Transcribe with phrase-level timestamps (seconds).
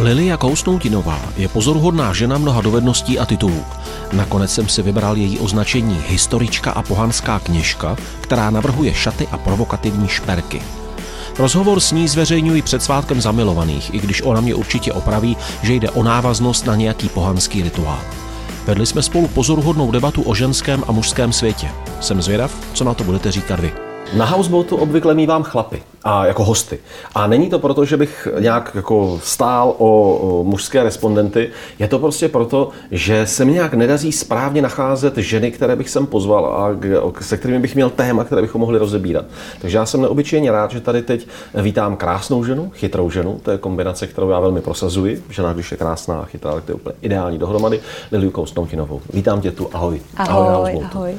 [0.00, 3.64] Lilia Kousnoutinová je pozoruhodná žena mnoha dovedností a titulů.
[4.12, 10.08] Nakonec jsem si vybral její označení historička a pohanská kněžka, která navrhuje šaty a provokativní
[10.08, 10.62] šperky.
[11.38, 15.90] Rozhovor s ní zveřejňuji před svátkem zamilovaných, i když ona mě určitě opraví, že jde
[15.90, 18.00] o návaznost na nějaký pohanský rituál.
[18.66, 21.68] Vedli jsme spolu pozoruhodnou debatu o ženském a mužském světě.
[22.00, 23.89] Jsem zvědav, co na to budete říkat vy.
[24.12, 26.78] Na houseboatu obvykle mývám chlapy a jako hosty.
[27.14, 31.98] A není to proto, že bych nějak jako stál o, o mužské respondenty, je to
[31.98, 36.76] prostě proto, že se mi nějak nedaří správně nacházet ženy, které bych sem pozval a
[37.20, 39.24] se kterými bych měl téma, které bychom mohli rozebírat.
[39.60, 43.58] Takže já jsem neobyčejně rád, že tady teď vítám krásnou ženu, chytrou ženu, to je
[43.58, 45.24] kombinace, kterou já velmi prosazuji.
[45.30, 47.80] Žena, když je krásná a chytrá, tak to je úplně ideální dohromady.
[48.12, 49.00] Liliu Kousnoutinovou.
[49.12, 50.00] Vítám tě tu, ahoj.
[50.16, 50.88] Ahoj, ahoj.
[50.92, 51.14] ahoj.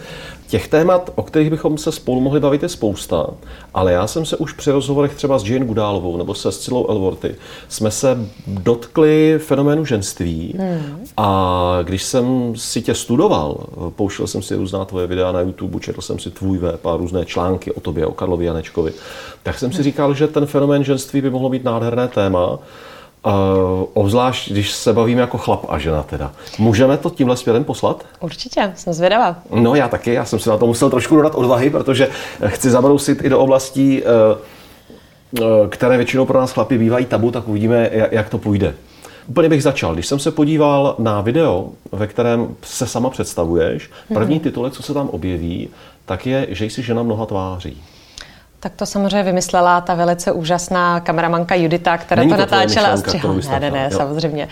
[0.51, 3.27] Těch témat, o kterých bychom se spolu mohli bavit, je spousta,
[3.73, 7.35] ale já jsem se už při rozhovorech třeba s Jane Goodálovou nebo se Scilou Elworthy
[7.69, 11.07] jsme se dotkli fenoménu ženství hmm.
[11.17, 16.01] a když jsem si tě studoval, pouštěl jsem si různá tvoje videa na YouTube, četl
[16.01, 18.93] jsem si tvůj web a různé články o tobě, o Karlovi Janečkovi,
[19.43, 22.59] tak jsem si říkal, že ten fenomén ženství by mohlo být nádherné téma
[23.25, 23.33] Uh,
[23.93, 26.31] obzvlášť, když se bavíme jako chlap a žena teda.
[26.59, 28.05] Můžeme to tímhle směrem poslat?
[28.19, 29.35] Určitě, jsem zvědavá.
[29.53, 32.09] No já taky, já jsem si na to musel trošku dodat odvahy, protože
[32.45, 37.47] chci zabrousit i do oblastí, uh, uh, které většinou pro nás chlapi bývají tabu, tak
[37.47, 38.73] uvidíme, jak to půjde.
[39.27, 39.93] Úplně bych začal.
[39.93, 44.43] Když jsem se podíval na video, ve kterém se sama představuješ, první mhm.
[44.43, 45.69] titulek, co se tam objeví,
[46.05, 47.81] tak je, že jsi žena mnoha tváří.
[48.63, 53.33] Tak to samozřejmě vymyslela ta velice úžasná kameramanka Judita, která Není to natáčela a střihla.
[53.33, 53.97] Ne, ne, ne, jo.
[53.97, 54.47] samozřejmě.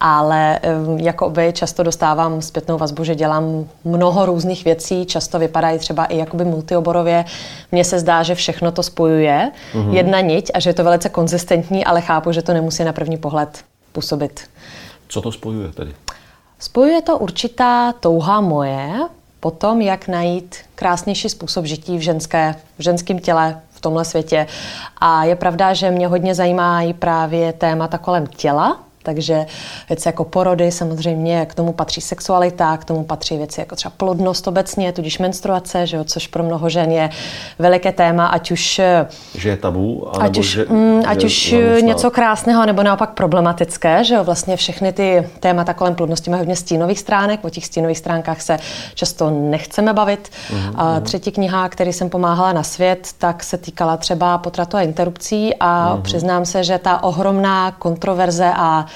[0.00, 0.60] Ale
[0.96, 6.16] jako by často dostávám zpětnou vazbu, že dělám mnoho různých věcí, často vypadají třeba i
[6.16, 7.24] jakoby multioborově.
[7.72, 9.92] Mně se zdá, že všechno to spojuje, mm-hmm.
[9.92, 13.16] jedna niť a že je to velice konzistentní, ale chápu, že to nemusí na první
[13.16, 14.40] pohled působit.
[15.08, 15.94] Co to spojuje tedy?
[16.58, 18.90] Spojuje to určitá touha moje,
[19.40, 24.46] potom, jak najít krásnější způsob žití v, ženské, v ženském těle v tomhle světě.
[25.00, 29.46] A je pravda, že mě hodně zajímají právě témata kolem těla, takže
[29.88, 34.48] věci jako porody, samozřejmě k tomu patří sexualita, k tomu patří věci jako třeba plodnost
[34.48, 37.10] obecně, tudíž menstruace, že jo, což pro mnoho žen je
[37.58, 38.80] veliké téma, ať už...
[39.34, 44.04] Že je tabu, ať už, že, mm, ať že už něco krásného, nebo naopak problematické,
[44.04, 47.98] že jo, vlastně všechny ty témata kolem plodnosti mají hodně stínových stránek, o těch stínových
[47.98, 48.58] stránkách se
[48.94, 50.28] často nechceme bavit.
[50.28, 50.72] Mm-hmm.
[50.76, 51.02] A mhm.
[51.02, 55.66] třetí kniha, který jsem pomáhala na svět, tak se týkala třeba potratu a interrupcí a
[55.66, 56.02] mm-hmm.
[56.02, 58.86] přiznám se, že ta ohromná kontroverze a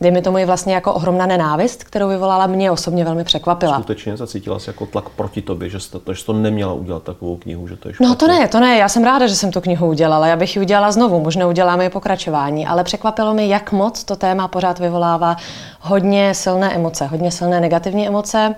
[0.00, 3.74] dejme tomu, je vlastně jako ohromná nenávist, kterou vyvolala mě osobně velmi překvapila.
[3.74, 7.02] Skutečně zacítila se jako tlak proti tobě, že jsi to, že jsi to neměla udělat
[7.02, 8.08] takovou knihu, že to je špatně.
[8.08, 10.56] No to ne, to ne, já jsem ráda, že jsem tu knihu udělala, já bych
[10.56, 14.78] ji udělala znovu, možná uděláme i pokračování, ale překvapilo mi, jak moc to téma pořád
[14.78, 15.36] vyvolává
[15.80, 18.54] hodně silné emoce, hodně silné negativní emoce,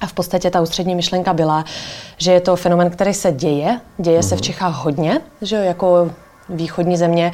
[0.00, 1.64] a v podstatě ta ústřední myšlenka byla,
[2.18, 4.28] že je to fenomen, který se děje, děje mm-hmm.
[4.28, 4.42] se v mhm.
[4.42, 6.10] Čechách hodně, že jako
[6.48, 7.32] východní země,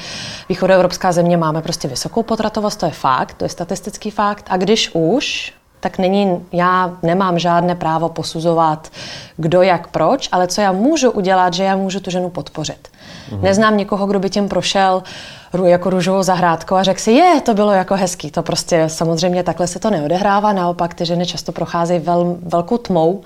[0.49, 4.47] východoevropská země máme prostě vysokou potratovost, to je fakt, to je statistický fakt.
[4.51, 8.89] A když už, tak není, já nemám žádné právo posuzovat,
[9.37, 12.89] kdo jak proč, ale co já můžu udělat, že já můžu tu ženu podpořit.
[13.33, 13.43] Mhm.
[13.43, 15.03] Neznám někoho, kdo by tím prošel
[15.65, 18.31] jako růžovou zahrádkou a řekl si, je, to bylo jako hezký.
[18.31, 23.23] To prostě samozřejmě takhle se to neodehrává, naopak ty ženy často procházejí vel, velkou tmou,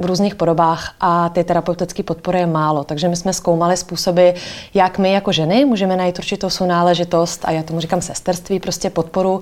[0.00, 2.84] v různých podobách a ty terapeutické podpory je málo.
[2.84, 4.28] Takže my jsme zkoumali způsoby,
[4.74, 9.40] jak my jako ženy můžeme najít určitou sounáležitost a já tomu říkám sesterství, prostě podporu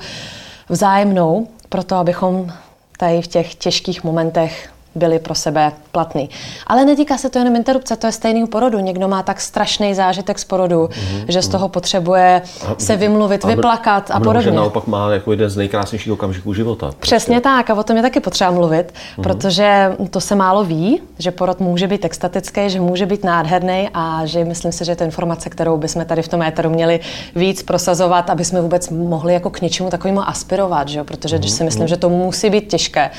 [0.69, 2.53] vzájemnou, proto abychom
[2.99, 6.31] tady v těch těžkých momentech byly pro sebe platný.
[6.67, 8.79] Ale netýká se to jenom interrupce, to je stejný porodu.
[8.79, 11.25] Někdo má tak strašný zážitek z porodu, mm-hmm.
[11.29, 14.51] že z toho potřebuje a, se vymluvit, a, vyplakat a, a podobně.
[14.51, 16.87] naopak má jako jeden z nejkrásnějších okamžiků života.
[16.87, 17.01] Prostě.
[17.01, 19.23] Přesně tak a o tom je taky potřeba mluvit, mm-hmm.
[19.23, 24.27] protože to se málo ví, že porod může být extatický, že může být nádherný a
[24.27, 27.01] že myslím si, že to je informace, kterou bychom tady v tom éteru měli
[27.35, 31.05] víc prosazovat, aby jsme vůbec mohli jako k něčemu takovému aspirovat, že?
[31.05, 31.89] protože když si myslím, mhm.
[31.89, 33.11] že to musí být těžké,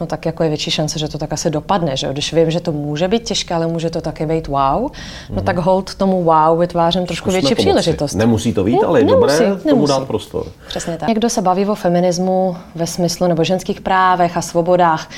[0.00, 1.96] no tak jako je větší šance, že to tak asi dopadne.
[1.96, 2.08] Že?
[2.12, 4.90] Když vím, že to může být těžké, ale může to také být wow,
[5.30, 7.68] no tak hold tomu wow vytvářím trošku Zkusme větší pomoci.
[7.68, 8.14] příležitost.
[8.14, 9.68] Nemusí to být, ale je nemusí, dobré nemusí.
[9.68, 10.46] tomu dát prostor.
[10.68, 11.08] Přesně tak.
[11.08, 15.10] Někdo se baví o feminismu ve smyslu nebo ženských právech a svobodách,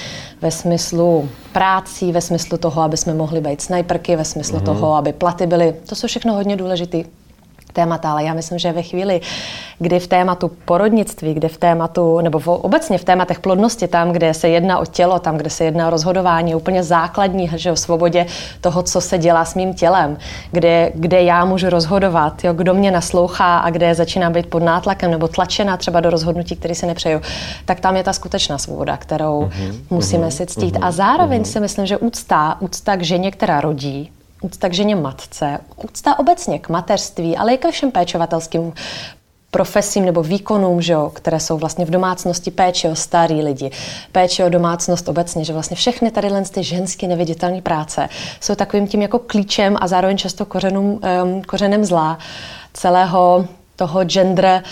[0.43, 4.65] ve smyslu prácí, ve smyslu toho, aby jsme mohli být snajperky, ve smyslu mm.
[4.65, 5.75] toho, aby platy byly.
[5.89, 7.03] To jsou všechno hodně důležité
[7.73, 9.21] témata, ale já myslím, že ve chvíli,
[9.79, 14.35] kdy v tématu porodnictví, kdy v tématu, nebo v, obecně v tématech plodnosti, tam, kde
[14.35, 18.27] se jedná o tělo, tam, kde se jedná o rozhodování, úplně základní, že o svobodě
[18.61, 20.19] toho, co se dělá s mým tělem,
[20.53, 25.11] kde, kde já můžu rozhodovat, jo, kdo mě naslouchá a kde začíná být pod nátlakem
[25.11, 27.21] nebo tlačena třeba do rozhodnutí, které si nepřeju,
[27.65, 30.77] tak tam je ta skutečná svoboda, kterou uh-huh, musíme uh-huh, si ctít.
[30.77, 31.53] Uh-huh, a zároveň uh-huh.
[31.53, 36.59] si myslím, že úcta, úcta k ženě, která rodí, úcta k ženě matce, úcta obecně
[36.59, 38.73] k mateřství, ale i ke všem péčovatelským
[39.51, 43.71] profesím nebo výkonům, že jo, které jsou vlastně v domácnosti péče o starý lidi,
[44.13, 48.09] péče o domácnost obecně, že vlastně všechny tady ty ženské neviditelné práce
[48.41, 52.19] jsou takovým tím jako klíčem a zároveň často kořenům, um, kořenem zla
[52.73, 53.47] celého
[53.77, 54.63] toho gender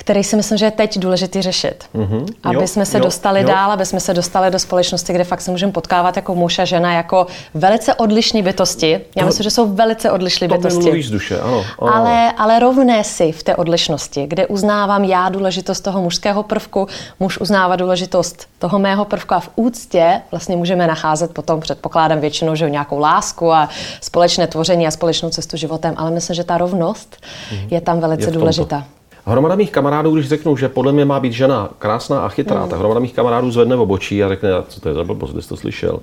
[0.00, 1.84] který si myslím, že je teď důležitý řešit.
[1.94, 2.26] Mm-hmm.
[2.42, 3.48] Aby jo, jsme se jo, dostali jo.
[3.48, 6.64] dál, aby jsme se dostali do společnosti, kde fakt se můžeme potkávat jako muž a
[6.64, 9.00] žena, jako velice odlišné bytosti.
[9.16, 10.90] Já to, myslím, že jsou velice odlišné bytosti.
[10.90, 11.94] To z duše, ano, ano.
[11.94, 16.88] Ale, ale rovné si v té odlišnosti, kde uznávám já důležitost toho mužského prvku,
[17.20, 22.54] muž uznává důležitost toho mého prvku a v úctě vlastně můžeme nacházet potom, předpokládám většinou,
[22.54, 23.68] že nějakou lásku a
[24.00, 27.66] společné tvoření a společnou cestu životem, ale myslím, že ta rovnost mm-hmm.
[27.70, 28.84] je tam velice je důležitá.
[29.30, 32.68] Hromada mých kamarádů, když řeknu, že podle mě má být žena krásná a chytrá, mm.
[32.68, 35.48] tak hromada mých kamarádů zvedne v obočí a řekne, co to je za blbost, jsi
[35.48, 35.98] to slyšel.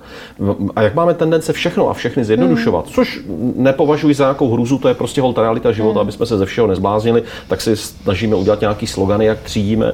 [0.76, 2.92] A jak máme tendence všechno a všechny zjednodušovat, mm.
[2.92, 3.20] což
[3.56, 6.00] nepovažuji za nějakou hruzu, to je prostě holta realita života, mm.
[6.00, 9.92] aby jsme se ze všeho nezbláznili, tak si snažíme udělat nějaký slogany, jak třídíme,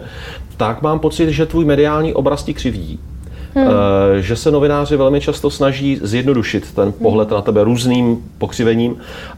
[0.57, 3.01] tak mám pocit, že tvůj mediální obraz ti křivdí.
[3.55, 3.69] Hmm.
[3.69, 8.97] Eh, že se novináři velmi často snaží zjednodušit ten pohled na tebe různým pokřivením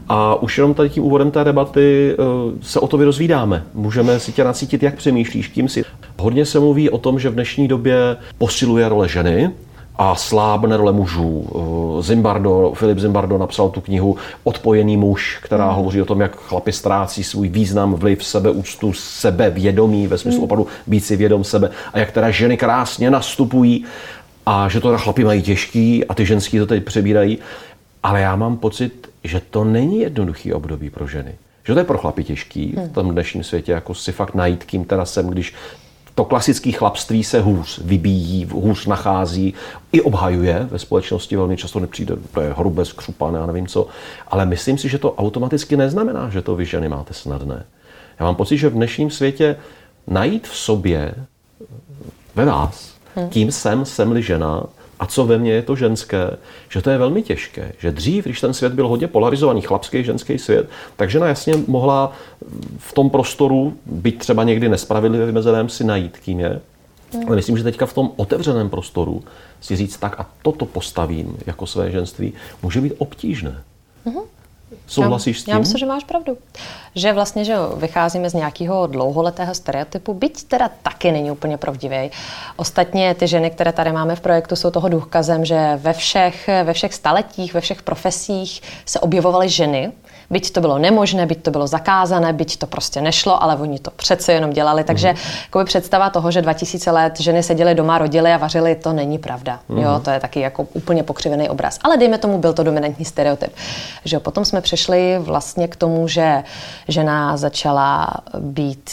[0.09, 2.23] a už jenom tady tím úvodem té debaty eh,
[2.61, 3.63] se o to vyrozvídáme.
[3.73, 5.83] Můžeme si tě nacítit, jak přemýšlíš, kým si.
[6.19, 9.51] Hodně se mluví o tom, že v dnešní době posiluje role ženy,
[9.97, 11.47] a slábne role mužů.
[11.99, 15.75] Eh, Zimbardo, Filip Zimbardo napsal tu knihu Odpojený muž, která hmm.
[15.75, 20.43] hovoří o tom, jak chlapi ztrácí svůj význam, vliv, sebeúctu, sebevědomí, ve smyslu hmm.
[20.43, 23.85] opadu být si vědom sebe a jak teda ženy krásně nastupují
[24.45, 27.37] a že to na chlapi mají těžký a ty ženský to teď přebírají.
[28.03, 31.35] Ale já mám pocit, že to není jednoduchý období pro ženy.
[31.65, 34.85] Že to je pro chlapy těžký v tom dnešním světě, jako si fakt najít, kým
[34.85, 35.53] teda jsem, když
[36.17, 39.53] to klasické chlapství se hůř vybíjí, hůř nachází,
[39.91, 43.87] i obhajuje ve společnosti, velmi často nepřijde, to je hrubé, skřupané, já nevím co,
[44.27, 47.65] ale myslím si, že to automaticky neznamená, že to vy ženy máte snadné.
[48.19, 49.55] Já mám pocit, že v dnešním světě
[50.07, 51.15] najít v sobě,
[52.35, 53.29] ve vás, hmm.
[53.29, 54.63] kým jsem, jsem-li žena,
[54.99, 56.31] a co ve mně je to ženské,
[56.69, 57.71] že to je velmi těžké.
[57.79, 62.13] Že dřív, když ten svět byl hodně polarizovaný, chlapský, ženský svět, tak žena jasně mohla
[62.77, 66.61] v tom prostoru, být třeba někdy nespravedlivě vymezeném, si najít, kým je.
[67.27, 69.23] Ale myslím, že teďka v tom otevřeném prostoru
[69.61, 72.33] si říct tak a toto postavím jako své ženství,
[72.63, 73.63] může být obtížné.
[74.05, 74.23] Mm-hmm.
[74.87, 75.51] Souhlasíš s tím?
[75.53, 76.37] Já myslím, že máš pravdu.
[76.95, 82.11] Že vlastně, že vycházíme z nějakého dlouholetého stereotypu, byť teda taky není úplně pravdivý.
[82.55, 86.73] Ostatně ty ženy, které tady máme v projektu, jsou toho důkazem, že ve všech, ve
[86.73, 89.91] všech staletích, ve všech profesích se objevovaly ženy,
[90.29, 93.91] byť to bylo nemožné, byť to bylo zakázané, byť to prostě nešlo, ale oni to
[93.91, 94.83] přece jenom dělali.
[94.83, 95.15] Takže
[95.55, 95.65] mm.
[95.65, 99.59] představa toho, že 2000 let ženy seděly doma, rodily a vařily, to není pravda.
[99.69, 99.77] Mm.
[99.77, 101.79] Jo, to je taky jako úplně pokřivený obraz.
[101.83, 103.51] Ale dejme tomu, byl to dominantní stereotyp.
[104.05, 106.43] Že potom jsme přešli vlastně k tomu, že
[106.87, 108.09] žena začala
[108.39, 108.91] být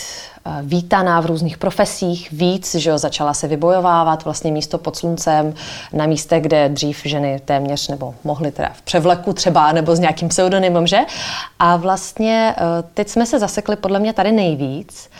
[0.63, 5.55] vítaná v různých profesích víc, že jo, začala se vybojovávat vlastně místo pod sluncem
[5.93, 10.29] na místech, kde dřív ženy téměř nebo mohly teda v převleku třeba nebo s nějakým
[10.29, 10.99] pseudonymem, že?
[11.59, 12.63] A vlastně eh,
[12.95, 15.11] teď jsme se zasekli podle mě tady nejvíc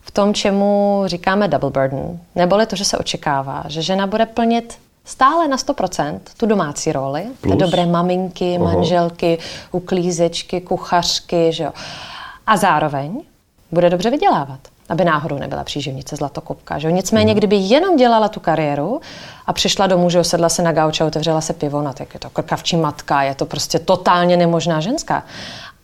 [0.00, 4.78] v tom, čemu říkáme double burden, neboli to, že se očekává, že žena bude plnit
[5.04, 7.54] stále na 100% tu domácí roli, Plus.
[7.54, 8.72] ty dobré maminky, Aha.
[8.72, 9.38] manželky,
[9.72, 11.70] uklízečky, kuchařky, že jo.
[12.46, 13.20] A zároveň
[13.72, 14.58] bude dobře vydělávat
[14.92, 16.78] aby náhodou nebyla příživnice zlatokopka.
[16.78, 16.92] Že?
[16.92, 19.00] Nicméně, kdyby jenom dělala tu kariéru
[19.46, 22.20] a přišla domů, že sedla se na gauč a otevřela se pivo, no tak je
[22.20, 25.24] to krkavčí matka, je to prostě totálně nemožná ženská.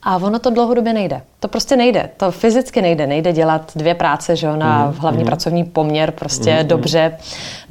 [0.02, 1.22] A ono to dlouhodobě nejde.
[1.40, 2.10] To prostě nejde.
[2.16, 3.06] To fyzicky nejde.
[3.06, 5.26] Nejde dělat dvě práce, že na mm, hlavní mm.
[5.26, 7.18] pracovní poměr prostě mm, dobře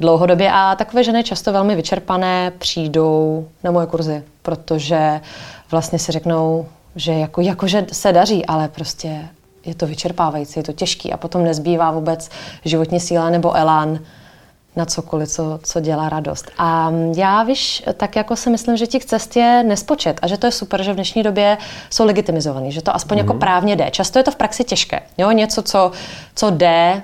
[0.00, 0.50] dlouhodobě.
[0.52, 5.20] A takové ženy často velmi vyčerpané přijdou na moje kurzy, protože
[5.70, 6.66] vlastně si řeknou,
[6.96, 9.28] že jako, jakože se daří, ale prostě
[9.66, 12.30] je to vyčerpávající, je to těžký a potom nezbývá vůbec
[12.64, 13.98] životní síla nebo elán
[14.76, 16.50] na cokoliv, co, co dělá radost.
[16.58, 20.46] A já, víš, tak jako si myslím, že těch cest je nespočet a že to
[20.46, 21.58] je super, že v dnešní době
[21.90, 23.20] jsou legitimizovaný, že to aspoň mm-hmm.
[23.20, 23.40] jako mhm.
[23.40, 23.90] právně jde.
[23.90, 25.00] Často je to v praxi těžké.
[25.18, 25.92] Jo, něco, co,
[26.34, 27.02] co jde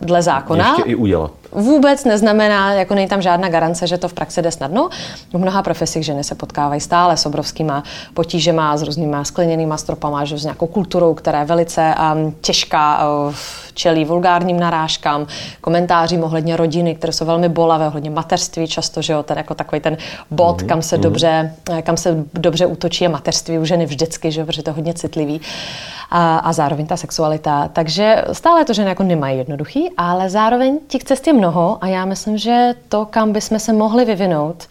[0.00, 0.68] dle zákona.
[0.68, 1.41] Ještě i udělat.
[1.52, 4.88] Vůbec neznamená, jako není tam žádná garance, že to v praxi jde snadno.
[5.32, 7.82] V mnoha profesích ženy se potkávají stále s obrovskýma
[8.14, 13.34] potížema, s různýma skleněnýma stropama, že s nějakou kulturou, která je velice um, těžká, uh,
[13.74, 15.26] čelí vulgárním narážkám,
[15.60, 19.80] komentářím ohledně rodiny, které jsou velmi bolavé, ohledně mateřství často, že jo, ten jako takový
[19.80, 19.96] ten
[20.30, 20.66] bod, mm-hmm.
[20.66, 21.00] kam se mm-hmm.
[21.00, 24.74] dobře, kam se dobře útočí je mateřství u ženy vždycky, že jo, protože to je
[24.74, 25.40] hodně citlivý
[26.10, 27.68] a, a zároveň ta sexualita.
[27.72, 32.04] Takže stále to ženy jako nemají jednoduchý, ale zároveň těch cest je mnoho a já
[32.04, 34.68] myslím, že to, kam bychom se mohli vyvinout,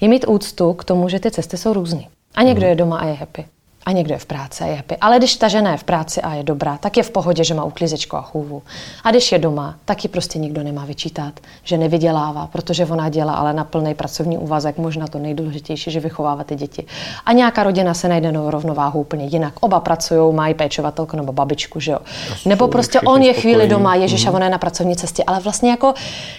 [0.00, 2.04] je mít úctu k tomu, že ty cesty jsou různé.
[2.34, 2.68] A někdo mhm.
[2.68, 3.44] je doma a je happy
[3.86, 4.96] a někdo je v práci a je happy.
[4.96, 7.54] Ale když ta žena je v práci a je dobrá, tak je v pohodě, že
[7.54, 8.62] má uklízečku a chůvu.
[9.04, 13.34] A když je doma, tak ji prostě nikdo nemá vyčítat, že nevydělává, protože ona dělá
[13.34, 16.86] ale na plný pracovní úvazek, možná to nejdůležitější, že vychovává ty děti.
[17.26, 19.54] A nějaká rodina se najde na rovnováhu úplně jinak.
[19.60, 21.98] Oba pracují, mají péčovatelku nebo babičku, že jo.
[22.46, 24.30] Nebo prostě on je chvíli doma, Ježíš, mm-hmm.
[24.30, 25.24] a ona je na pracovní cestě.
[25.26, 25.94] Ale vlastně jako,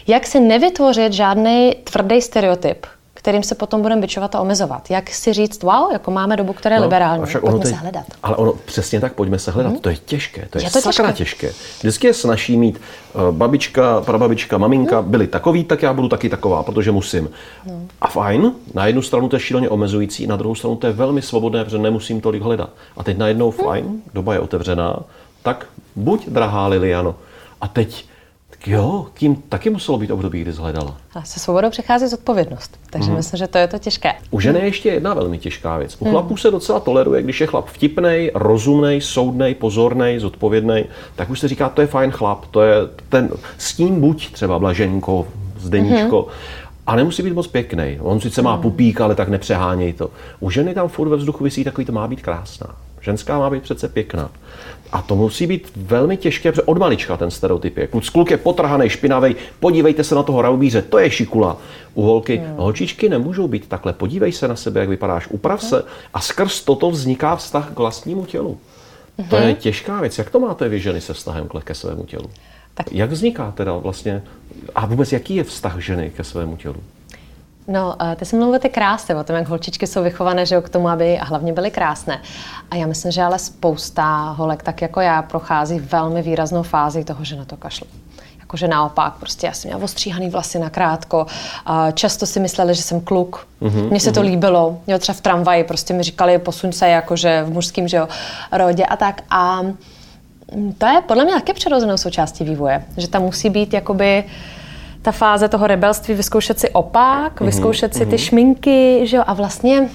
[0.07, 2.85] jak si nevytvořit žádný tvrdý stereotyp,
[3.25, 4.91] kterým se potom budeme byčovat a omezovat.
[4.91, 8.05] Jak si říct, wow, jako máme dobu, která je no, liberální, pojďme teď, se hledat.
[8.23, 9.71] Ale ono, přesně tak, pojďme se hledat.
[9.71, 9.81] Hmm.
[9.81, 11.47] To je těžké, to je, je to sakra těžké.
[11.47, 11.63] těžké.
[11.79, 12.81] Vždycky je snaží mít
[13.13, 15.11] uh, babička, prababička, maminka, hmm.
[15.11, 17.29] byli takový, tak já budu taky taková, protože musím.
[17.65, 17.87] Hmm.
[18.01, 21.21] A fajn, na jednu stranu to je šíleně omezující, na druhou stranu to je velmi
[21.21, 22.69] svobodné, protože nemusím tolik hledat.
[22.97, 23.65] A teď najednou hmm.
[23.65, 24.99] fajn, doba je otevřená,
[25.43, 25.65] tak
[25.95, 27.15] buď drahá Liliano.
[27.61, 28.05] A teď
[28.67, 30.97] Jo, tím taky muselo být období, kdy zhledala.
[31.15, 33.15] A se svobodou přichází zodpovědnost, takže mm.
[33.15, 34.13] myslím, že to je to těžké.
[34.31, 35.97] U ženy je ještě jedna velmi těžká věc.
[35.99, 36.11] U mm.
[36.11, 41.47] chlapů se docela toleruje, když je chlap vtipný, rozumný, soudný, pozorný, zodpovědný, tak už se
[41.47, 42.75] říká, to je fajn chlap, to je
[43.09, 45.27] ten, s tím buď třeba Blaženko,
[45.59, 46.65] Zdeníčko, mm.
[46.87, 47.97] A nemusí být moc pěkný.
[48.01, 48.61] On sice má mhm.
[48.61, 50.09] pupík, ale tak nepřeháněj to.
[50.39, 52.75] U ženy tam furt ve vzduchu vysí takový, to má být krásná.
[53.05, 54.31] Ženská má být přece pěkná.
[54.91, 57.87] A to musí být velmi těžké, protože od malička ten stereotyp je.
[58.11, 61.57] Kluk je potrhaný, špinavý, podívejte se na toho raubíře, to je šikula.
[61.93, 62.63] U holky, no.
[62.63, 65.83] holčičky nemůžou být takhle, podívej se na sebe, jak vypadáš, uprav se.
[66.13, 68.57] A skrz toto vzniká vztah k vlastnímu tělu.
[69.19, 69.29] Uh-huh.
[69.29, 69.55] To je mhm.
[69.55, 70.17] těžká věc.
[70.17, 72.29] Jak to máte vy ženy se vztahem ke svému tělu?
[72.73, 72.91] Tak.
[72.91, 74.23] Jak vzniká teda vlastně,
[74.75, 76.83] a vůbec jaký je vztah ženy ke svému tělu?
[77.67, 80.69] No, ty jsi mluvil o té kráse, o tom, jak holčičky jsou vychované, že k
[80.69, 82.21] tomu, aby hlavně byly krásné.
[82.71, 87.23] A já myslím, že ale spousta holek, tak jako já, prochází velmi výraznou fázi toho,
[87.23, 87.87] že na to kašlu.
[88.39, 91.25] Jakože naopak, prostě já jsem měla ostříhaný vlasy na krátko.
[91.93, 93.47] Často si mysleli, že jsem kluk.
[93.61, 94.25] Mm-hmm, Mně se to mm-hmm.
[94.25, 94.77] líbilo.
[94.87, 98.07] Jo, třeba v tramvaji prostě mi říkali, posuň se jakože v mužském že jo,
[98.51, 99.21] rodě a tak.
[99.29, 99.61] A
[100.77, 104.23] to je podle mě také přirozenou součástí vývoje, že tam musí být jakoby
[105.05, 108.09] ta fáze toho rebelství, vyzkoušet si opak, mm-hmm, vyzkoušet si mm-hmm.
[108.09, 109.89] ty šminky, že jo, a vlastně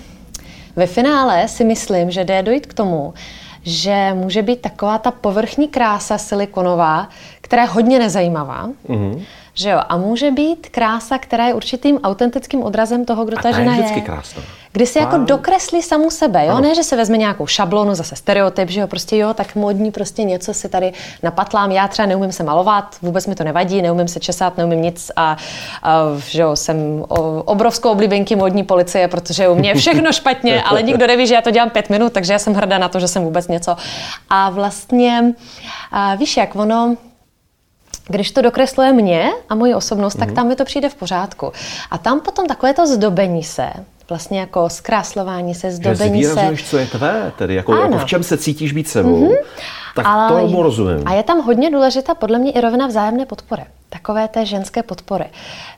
[0.76, 3.14] ve finále si myslím, že jde dojít k tomu,
[3.62, 7.08] že může být taková ta povrchní krása silikonová,
[7.40, 9.22] která je hodně nezajímavá, mm-hmm.
[9.54, 13.52] Že jo, a může být krása, která je určitým autentickým odrazem toho, kdo ta, ta
[13.52, 14.00] žena je.
[14.00, 14.42] krásná
[14.72, 16.60] kdy si jako dokreslí samu sebe, jo?
[16.60, 20.24] Ne, že se vezme nějakou šablonu, zase stereotyp, že jo, prostě jo, tak modní prostě
[20.24, 20.92] něco si tady
[21.22, 21.70] napatlám.
[21.70, 25.36] Já třeba neumím se malovat, vůbec mi to nevadí, neumím se česat, neumím nic a,
[25.82, 27.04] a že jo, jsem
[27.44, 31.42] obrovskou oblíbenky modní policie, protože u mě je všechno špatně, ale nikdo neví, že já
[31.42, 33.76] to dělám pět minut, takže já jsem hrdá na to, že jsem vůbec něco.
[34.30, 35.34] A vlastně,
[35.90, 36.96] a víš jak, ono,
[38.08, 40.18] když to dokresluje mě a moji osobnost, mm-hmm.
[40.18, 40.36] tak mhm.
[40.36, 41.52] tam mi to přijde v pořádku.
[41.90, 43.72] A tam potom takové to zdobení se,
[44.10, 46.56] vlastně jako zkráslování se, zdobení že se.
[46.64, 49.26] co je tvé, tedy jako, jako v čem se cítíš být sebou.
[49.26, 49.36] Mm-hmm.
[49.94, 51.02] Tak Ale, tomu rozumím.
[51.06, 53.62] A je tam hodně důležitá podle mě i rovina vzájemné podpory.
[53.88, 55.24] Takové té ženské podpory.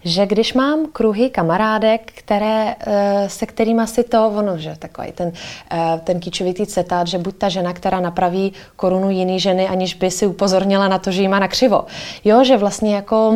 [0.04, 5.32] Že když mám kruhy kamarádek, které, eh, se kterými si to, ono, že takový ten,
[5.72, 10.10] eh, ten kýčovitý citát, že buď ta žena, která napraví korunu jiný ženy, aniž by
[10.10, 11.84] si upozornila na to, že jí má na křivo.
[12.24, 13.34] Jo, že vlastně jako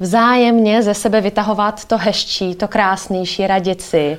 [0.00, 4.18] vzájemně ze sebe vytahovat to hezčí, to krásnější, radit si,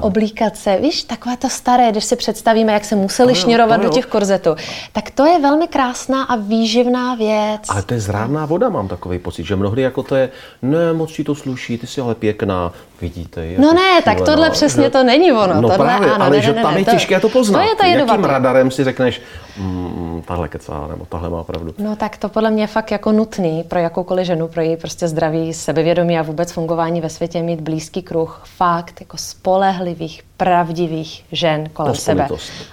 [0.00, 0.76] oblíkat se.
[0.76, 4.54] Víš, takové to staré, když si představíme, jak se museli ano, šněrovat do těch korzetů.
[4.92, 7.60] Tak to je velmi krásná a výživná věc.
[7.68, 10.30] Ale to je zrádná voda, mám takový pocit, že mnohdy jako to je,
[10.62, 13.46] ne, moc ti to sluší, ty jsi ale pěkná, vidíte.
[13.58, 15.54] No ne, tak tohle přesně to není ono.
[15.54, 17.58] No tohle, právě, ano, ale ne, že ne, tam ne, je těžké to poznat.
[17.62, 19.20] To je ta Jakým radarem si řekneš,
[19.58, 21.74] mm, tahle kecá, nebo tahle má pravdu.
[21.78, 25.08] No tak to podle mě je fakt jako nutný pro jakoukoliv ženu, pro její prostě
[25.14, 31.68] zdraví, sebevědomí a vůbec fungování ve světě mít blízký kruh fakt jako spolehlivých, pravdivých žen
[31.72, 32.28] kolem sebe.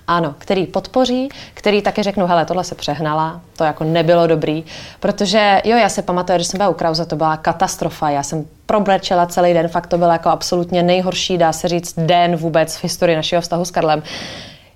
[0.07, 4.63] Ano, který podpoří, který také řeknou, hele, tohle se přehnala, to jako nebylo dobrý,
[4.99, 8.45] protože jo, já se pamatuju, že jsem byla u Krause, to byla katastrofa, já jsem
[8.65, 12.83] probrečela celý den, fakt to byl jako absolutně nejhorší, dá se říct, den vůbec v
[12.83, 14.03] historii našeho vztahu s Karlem.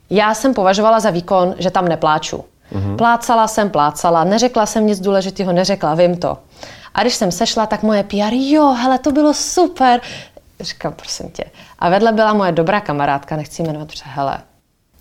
[0.10, 2.46] Já jsem považovala za výkon, že tam nepláču.
[2.74, 2.96] Mm-hmm.
[2.96, 6.38] Plácala jsem, plácala, neřekla jsem nic důležitého, neřekla, vím to.
[6.96, 10.02] A když jsem sešla, tak moje PR, jo, hele, to bylo super.
[10.60, 11.44] Říkám, prosím tě.
[11.80, 14.38] A vedle byla moje dobrá kamarádka, nechci jmenovat, protože hele,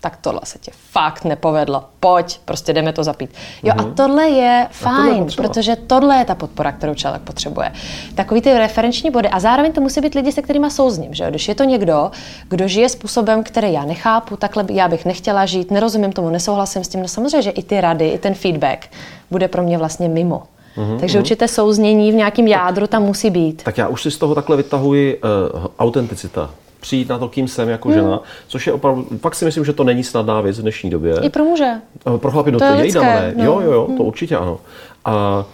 [0.01, 1.83] tak tohle se ti fakt nepovedlo.
[1.99, 3.29] Pojď, prostě jdeme to zapít.
[3.63, 3.91] Jo, mm-hmm.
[3.91, 7.71] a tohle je fajn, tohle protože tohle je ta podpora, kterou člověk potřebuje.
[8.15, 9.29] Takový ty referenční body.
[9.29, 11.13] A zároveň to musí být lidi, se kterými souzním.
[11.13, 11.29] Že?
[11.29, 12.11] Když je to někdo,
[12.49, 16.87] kdo žije způsobem, který já nechápu, takhle já bych nechtěla žít, nerozumím tomu, nesouhlasím s
[16.87, 18.89] tím, no samozřejmě, že i ty rady, i ten feedback
[19.31, 20.43] bude pro mě vlastně mimo.
[20.77, 20.99] Mm-hmm.
[20.99, 23.63] Takže určité souznění v nějakém jádru tam musí být.
[23.63, 25.21] Tak já už si z toho takhle vytahuji
[25.53, 27.97] uh, autenticita přijít na to, kým jsem jako hmm.
[27.97, 31.15] žena, což je opravdu, fakt si myslím, že to není snadná věc v dnešní době.
[31.21, 31.71] I pro muže.
[32.17, 33.33] Pro chlapy, no to, to je lidské, ne.
[33.37, 33.43] No.
[33.43, 33.97] Jo, jo, jo, hmm.
[33.97, 34.59] to určitě ano.
[35.05, 35.45] A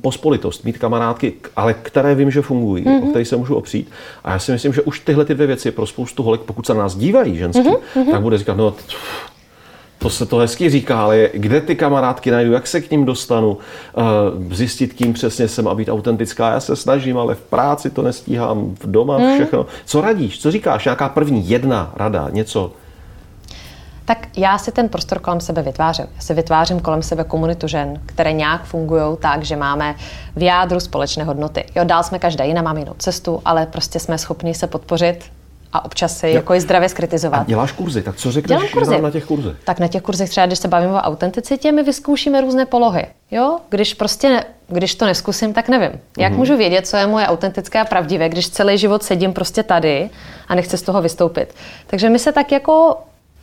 [0.00, 3.04] pospolitost, mít kamarádky, ale které vím, že fungují, mm-hmm.
[3.04, 3.90] o které se můžu opřít.
[4.24, 6.74] A já si myslím, že už tyhle ty dvě věci pro spoustu holek, pokud se
[6.74, 8.10] na nás dívají ženský, mm-hmm.
[8.10, 8.74] tak bude říkat, no
[10.02, 13.50] to se to hezky říká, ale kde ty kamarádky najdu, jak se k ním dostanu,
[13.50, 16.50] uh, zjistit, kým přesně jsem a být autentická.
[16.50, 19.34] Já se snažím, ale v práci to nestíhám, v doma hmm.
[19.34, 19.66] všechno.
[19.84, 22.72] Co radíš, co říkáš, nějaká první jedna rada, něco?
[24.04, 26.06] Tak já si ten prostor kolem sebe vytvářím.
[26.16, 29.94] Já si vytvářím kolem sebe komunitu žen, které nějak fungují tak, že máme
[30.36, 31.64] v jádru společné hodnoty.
[31.76, 35.24] Jo, dál jsme každá jiná, máme jinou cestu, ale prostě jsme schopni se podpořit
[35.72, 37.38] a občas si jako je zdravě skritizovat.
[37.38, 39.00] A děláš kurzy, tak co řekneš kurzy.
[39.00, 39.56] na těch kurzech?
[39.64, 43.06] Tak na těch kurzech třeba, když se bavíme o autenticitě, my vyzkoušíme různé polohy.
[43.30, 43.58] Jo?
[43.68, 45.90] Když prostě, ne, když to neskusím, tak nevím.
[46.18, 46.36] Jak mm-hmm.
[46.36, 50.10] můžu vědět, co je moje autentické a pravdivé, když celý život sedím prostě tady
[50.48, 51.54] a nechci z toho vystoupit.
[51.86, 52.96] Takže my se tak jako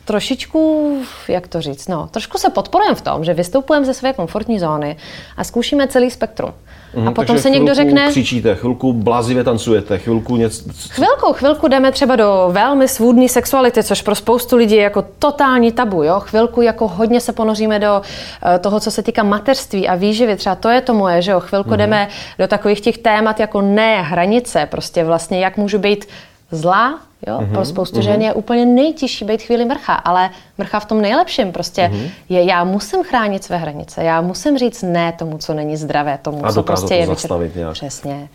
[0.08, 0.98] trošičku,
[1.28, 4.96] jak to říct, no, trošku se podporujeme v tom, že vystupujeme ze své komfortní zóny
[5.36, 6.54] a zkoušíme celý spektrum.
[6.94, 8.08] Mm, a potom se někdo řekne...
[8.08, 10.62] křičíte, chvilku blázivě tancujete, chvilku něco...
[10.88, 15.72] Chvilku, chvilku jdeme třeba do velmi svůdné sexuality, což pro spoustu lidí je jako totální
[15.72, 16.20] tabu, jo?
[16.20, 20.54] Chvilku jako hodně se ponoříme do uh, toho, co se týká mateřství a výživy, třeba
[20.54, 21.40] to je to moje, že jo?
[21.40, 21.76] Chvilku mm.
[21.76, 26.08] jdeme do takových těch témat jako ne hranice, prostě vlastně jak můžu být
[26.50, 27.38] zlá, Jo?
[27.38, 28.02] Mm-hmm, Pro spoustu mm-hmm.
[28.02, 32.10] žen je úplně nejtěžší být chvíli mrcha, ale mrcha v tom nejlepším prostě mm-hmm.
[32.28, 36.46] je, já musím chránit své hranice, já musím říct ne tomu, co není zdravé, tomu,
[36.46, 37.72] A co prostě to je zastavit nějak.
[37.72, 38.28] Přesně.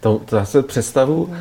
[0.00, 1.34] To, to já si představu, mm.
[1.34, 1.38] uh,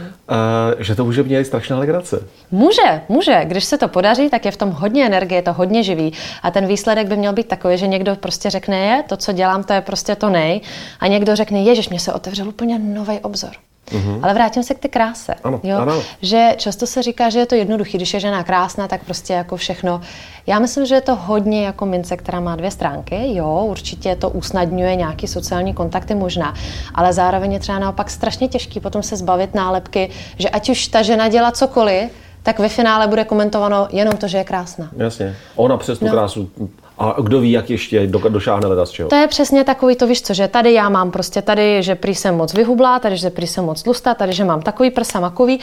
[0.79, 2.23] že to může být strašná legrace.
[2.51, 3.41] Může, může.
[3.45, 6.13] Když se to podaří, tak je v tom hodně energie, je to hodně živý.
[6.43, 9.63] A ten výsledek by měl být takový, že někdo prostě řekne, je, to, co dělám,
[9.63, 10.61] to je prostě to nej.
[10.99, 13.51] A někdo řekne, ježiš, mě se otevřel úplně nový obzor.
[13.91, 14.19] Mm-hmm.
[14.23, 15.35] Ale vrátím se k té kráse.
[15.43, 15.77] Ano, jo?
[15.77, 16.01] Ano.
[16.21, 19.57] Že často se říká, že je to jednoduché, když je žena krásná, tak prostě jako
[19.57, 20.01] všechno.
[20.47, 23.35] Já myslím, že je to hodně jako mince, která má dvě stránky.
[23.35, 26.53] Jo, určitě to usnadňuje nějaký sociální kontakty možná,
[26.95, 30.09] ale zároveň je třeba naopak strašně těžký potom se zbavit nálepky,
[30.39, 32.11] že ať už ta žena dělá cokoliv,
[32.43, 34.89] tak ve finále bude komentováno jenom to, že je krásná.
[34.97, 35.35] Jasně.
[35.55, 36.11] Ona přes tu no.
[36.11, 36.49] krásu
[36.97, 39.09] a kdo ví, jak ještě do, došáhne leda z čeho.
[39.09, 42.15] To je přesně takový to, víš co, že tady já mám prostě tady, že prý
[42.15, 45.59] jsem moc vyhublá, tady, že prý jsem moc tlustá, tady, že mám takový prsa, makový.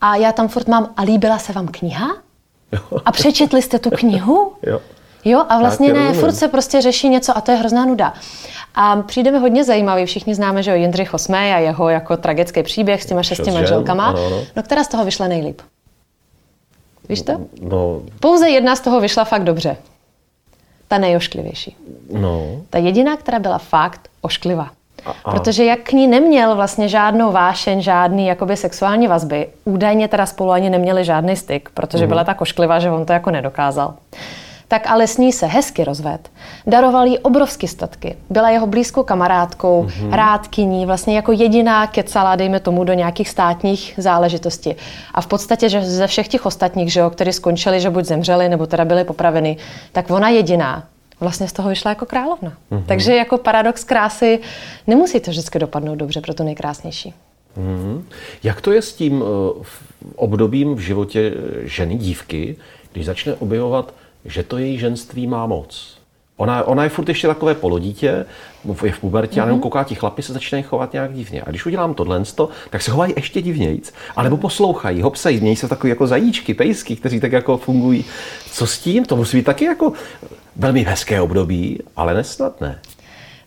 [0.00, 2.08] A já tam furt mám, a líbila se vám kniha?
[2.72, 2.98] Jo.
[3.04, 4.52] A přečetli jste tu knihu?
[4.66, 4.80] jo.
[5.24, 6.20] Jo, a vlastně ne, rozumím.
[6.20, 8.12] furt se prostě řeší něco a to je hrozná nuda.
[8.74, 12.62] A přijde mi hodně zajímavý, všichni známe, že jo, Jindřich VIII a jeho jako tragický
[12.62, 14.42] příběh s těma šesti manželkama, ano, ano.
[14.56, 15.60] no která z toho vyšla nejlíp?
[17.08, 17.32] Víš to?
[17.62, 18.00] No.
[18.20, 19.76] Pouze jedna z toho vyšla fakt dobře
[20.90, 21.76] ta nejošklivější.
[22.12, 22.46] No.
[22.70, 24.70] Ta jediná, která byla fakt ošklivá.
[25.06, 25.30] A, a.
[25.30, 30.50] Protože jak k ní neměl vlastně žádnou vášeň, žádný jakoby sexuální vazby, údajně teda spolu
[30.50, 32.08] ani neměli žádný styk, protože mm.
[32.08, 33.94] byla tak ošklivá, že on to jako nedokázal.
[34.70, 36.30] Tak ale s ní se hezky rozved.
[36.66, 38.16] Daroval jí obrovské statky.
[38.30, 40.14] Byla jeho blízkou kamarádkou, mm-hmm.
[40.14, 44.74] rádkyní, vlastně jako jediná kecala, dejme tomu, do nějakých státních záležitostí.
[45.14, 48.48] A v podstatě, že ze všech těch ostatních, že jo, kteří skončili, že buď zemřeli,
[48.48, 49.56] nebo teda byli popraveni,
[49.92, 50.84] tak ona jediná
[51.20, 52.52] vlastně z toho vyšla jako královna.
[52.72, 52.84] Mm-hmm.
[52.86, 54.38] Takže jako paradox krásy
[54.86, 57.14] nemusí to vždycky dopadnout dobře pro to nejkrásnější.
[57.58, 58.02] Mm-hmm.
[58.42, 59.28] Jak to je s tím uh,
[60.16, 62.56] obdobím v životě ženy, dívky,
[62.92, 66.00] když začne objevovat že to její ženství má moc.
[66.36, 68.26] Ona, ona je furt ještě takové polodítě,
[68.84, 69.42] je v pubertě, mm-hmm.
[69.42, 71.42] a jenom kouká, ti chlapi se začínají chovat nějak divně.
[71.42, 72.22] A když udělám tohle,
[72.70, 73.94] tak se chovají ještě divnějíc.
[74.16, 78.04] A nebo poslouchají, hopsají, mějí se takový jako zajíčky, pejsky, kteří tak jako fungují.
[78.52, 79.04] Co s tím?
[79.04, 79.92] To musí být taky jako
[80.56, 82.78] velmi hezké období, ale nesnadné.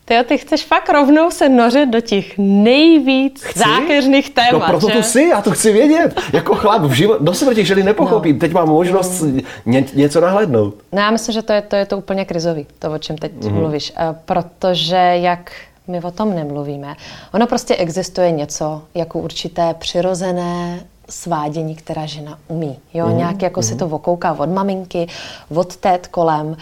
[0.05, 3.59] Ty, ty chceš fakt rovnou se nořit do těch nejvíc chci?
[3.59, 4.93] zákeřných témat, No proto že?
[4.93, 6.21] tu jsi, já to chci vědět.
[6.33, 8.35] Jako chlap v život, do smrti ženy nepochopím.
[8.35, 8.39] No.
[8.39, 9.39] Teď mám možnost mm.
[9.65, 10.75] ně, něco nahlédnout.
[10.91, 13.31] No já myslím, že to je to, je to úplně krizový, to, o čem teď
[13.43, 13.53] mm.
[13.53, 13.93] mluvíš.
[13.97, 15.51] Eh, protože jak
[15.87, 16.95] my o tom nemluvíme.
[17.33, 22.77] Ono prostě existuje něco jako určité přirozené svádění, která žena umí.
[22.93, 23.07] Jo?
[23.07, 23.17] Mm.
[23.17, 23.63] Nějak jako mm.
[23.63, 25.07] si to okouká od maminky,
[25.55, 26.57] od tét kolem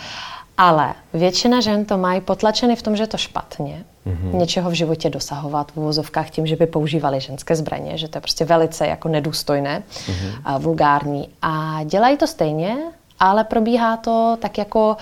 [0.57, 3.83] Ale většina žen to mají potlačený v tom, že je to špatně.
[4.07, 4.33] Mm-hmm.
[4.33, 8.21] Něčeho v životě dosahovat v uvozovkách tím, že by používali ženské zbraně, že to je
[8.21, 10.41] prostě velice jako nedůstojné mm-hmm.
[10.45, 11.29] a vulgární.
[11.41, 12.77] A dělají to stejně,
[13.19, 14.97] ale probíhá to tak jako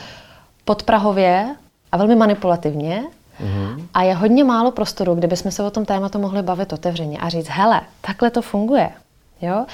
[0.66, 1.56] podprahově
[1.92, 3.04] a velmi manipulativně.
[3.44, 3.86] Mm-hmm.
[3.94, 7.30] A je hodně málo prostoru, kde bychom se o tom tématu mohli bavit otevřeně a
[7.30, 8.90] říct, hele, takhle to funguje.
[9.42, 9.66] Jo?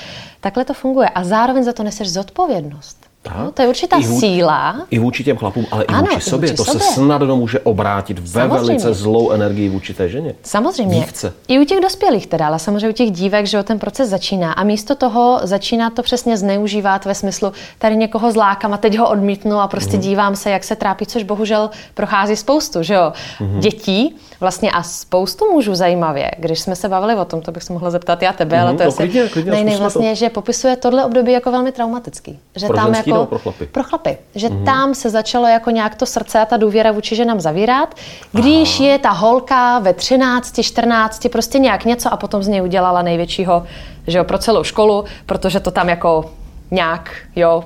[0.42, 1.10] Takhle to funguje.
[1.10, 3.05] A zároveň za to neseš zodpovědnost.
[3.38, 4.86] No, to je určitá I vů, síla.
[4.90, 6.50] I vůči těm chlapům, ale ano, i vůči sobě.
[6.50, 6.82] I vůči to sobě.
[6.82, 8.56] se snadno může obrátit ve samozřejmě.
[8.56, 10.36] velice zlou energii vůči té ženě.
[10.44, 10.96] Samozřejmě.
[10.96, 11.34] Dívce.
[11.48, 14.54] I u těch dospělých teda, ale samozřejmě u těch dívek, že ten proces začíná.
[14.54, 19.10] A místo toho začíná to přesně zneužívat ve smyslu, tady někoho zlákám a teď ho
[19.10, 20.02] odmítnu a prostě mm.
[20.02, 23.60] dívám se, jak se trápí, což bohužel prochází spoustu, že jo, mm.
[23.60, 26.32] dětí vlastně a spoustu mužů zajímavě.
[26.38, 28.64] Když jsme se bavili o tom, to bych se mohla zeptat já tebe, mm.
[28.64, 30.16] ale to je no, klidně, klidně, nej, vlastně, to.
[30.16, 32.40] že popisuje tohle období jako velmi traumatický.
[32.56, 33.66] Že Pro tam jako jako pro chlapy.
[33.66, 34.18] Pro chlapy.
[34.36, 34.66] Že mm-hmm.
[34.66, 37.96] tam se začalo jako nějak to srdce a ta důvěra vůči ženám zavírat.
[38.32, 38.90] Když Aha.
[38.90, 43.64] je ta holka ve 13, 14, prostě nějak něco a potom z něj udělala největšího,
[44.08, 46.32] že jo, pro celou školu, protože to tam jako
[46.72, 47.64] nějak, jo,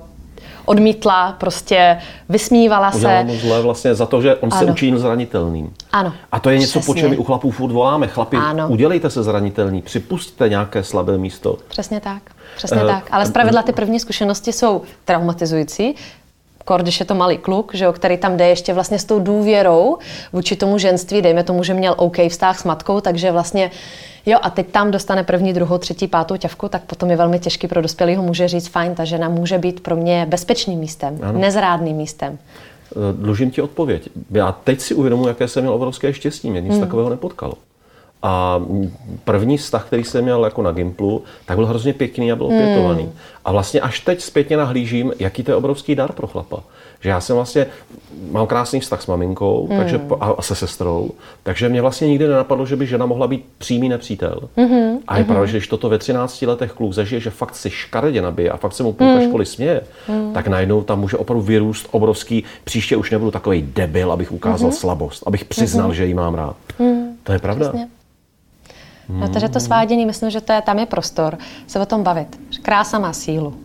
[0.69, 1.97] odmítla, prostě
[2.29, 3.23] vysmívala Udělala se.
[3.23, 4.59] mu zle vlastně za to, že on ano.
[4.59, 5.73] se učinil zranitelným.
[5.91, 6.13] Ano.
[6.31, 6.93] A to je něco, Přesně.
[6.93, 8.07] po čem my u chlapů furt voláme.
[8.07, 8.67] Chlapi, ano.
[8.69, 11.57] udělejte se zranitelný, připustíte nějaké slabé místo.
[11.67, 12.21] Přesně tak.
[12.57, 13.07] Přesně uh, tak.
[13.11, 15.95] Ale zpravidla ty první zkušenosti jsou traumatizující,
[16.69, 19.19] kor, když je to malý kluk, že jo, který tam jde ještě vlastně s tou
[19.19, 19.97] důvěrou
[20.33, 23.71] vůči tomu ženství, dejme tomu, že měl OK vztah s matkou, takže vlastně
[24.25, 27.67] jo, a teď tam dostane první, druhou, třetí, pátou ťavku, tak potom je velmi těžký
[27.67, 31.39] pro dospělého muže říct, fajn, ta žena může být pro mě bezpečným místem, ano.
[31.39, 32.37] nezrádným místem.
[32.37, 34.09] Eh, dlužím ti odpověď.
[34.31, 36.49] Já teď si uvědomuji, jaké jsem měl obrovské štěstí.
[36.49, 36.81] Mě nic hmm.
[36.81, 37.53] takového nepotkalo.
[38.23, 38.61] A
[39.23, 43.03] první vztah, který jsem měl jako na Gimplu, tak byl hrozně pěkný a byl opětovaný.
[43.03, 43.13] Hmm.
[43.45, 46.59] A vlastně až teď zpětně nahlížím, jaký to je obrovský dar pro chlapa.
[47.01, 47.65] Že já jsem vlastně,
[48.31, 49.77] mám krásný vztah s maminkou hmm.
[49.79, 51.11] takže, a se sestrou,
[51.43, 54.39] takže mě vlastně nikdy nenapadlo, že by žena mohla být přímý nepřítel.
[54.57, 54.97] Hmm.
[55.07, 55.25] A je hmm.
[55.25, 58.57] pravda, že když toto ve 13 letech kluk zažije, že fakt si škaredě nabije a
[58.57, 59.27] fakt se mu půlka hmm.
[59.27, 60.33] školy směje, hmm.
[60.33, 64.77] tak najednou tam může opravdu vyrůst obrovský, příště už nebudu takový debil, abych ukázal hmm.
[64.77, 65.95] slabost, abych přiznal, hmm.
[65.95, 66.55] že ji mám rád.
[66.79, 67.09] Hmm.
[67.23, 67.69] To je pravda.
[67.69, 67.98] Přesně.
[69.19, 72.39] Protože to svádění, myslím, že to je, tam je prostor se o tom bavit.
[72.61, 73.55] Krása má sílu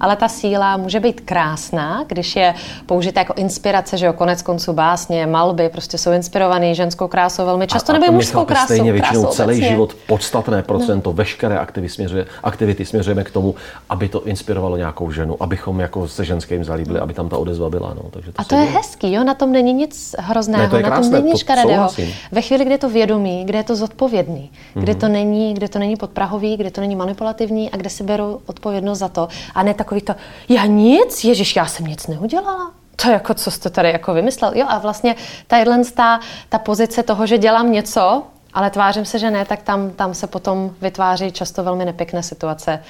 [0.00, 2.54] ale ta síla může být krásná, když je
[2.86, 7.66] použita jako inspirace, že jo, konec konců básně, malby, prostě jsou inspirovaný ženskou krásou velmi
[7.66, 8.64] často, nebo mužskou krásou.
[8.64, 9.68] Stejně většinou krásou celý obecně.
[9.68, 11.14] život podstatné procento, no.
[11.14, 13.54] veškeré aktivity, směřuje, aktivity směřujeme k tomu,
[13.88, 17.94] aby to inspirovalo nějakou ženu, abychom jako se ženským zalíbili, aby tam ta odezva byla.
[17.94, 18.02] No.
[18.10, 20.82] Takže to a to je hezký, jo, na tom není nic hrozného, ne, to je
[20.82, 21.88] krásné, na tom není škaredého.
[22.32, 24.82] Ve chvíli, kdy je to vědomí, kde je to zodpovědný, mm-hmm.
[24.82, 28.40] kde, to není, kde to není podprahový, kde to není manipulativní a kde si berou
[28.46, 30.14] odpovědnost za to a ne tak takový to,
[30.48, 32.70] já nic, ježiš, já jsem nic neudělala.
[32.96, 34.52] To jako, co jste tady jako vymyslel.
[34.54, 35.14] Jo, a vlastně
[35.46, 38.22] tadyhle ta, ta pozice toho, že dělám něco,
[38.54, 42.82] ale tvářím se, že ne, tak tam, tam se potom vytváří často velmi nepěkné situace.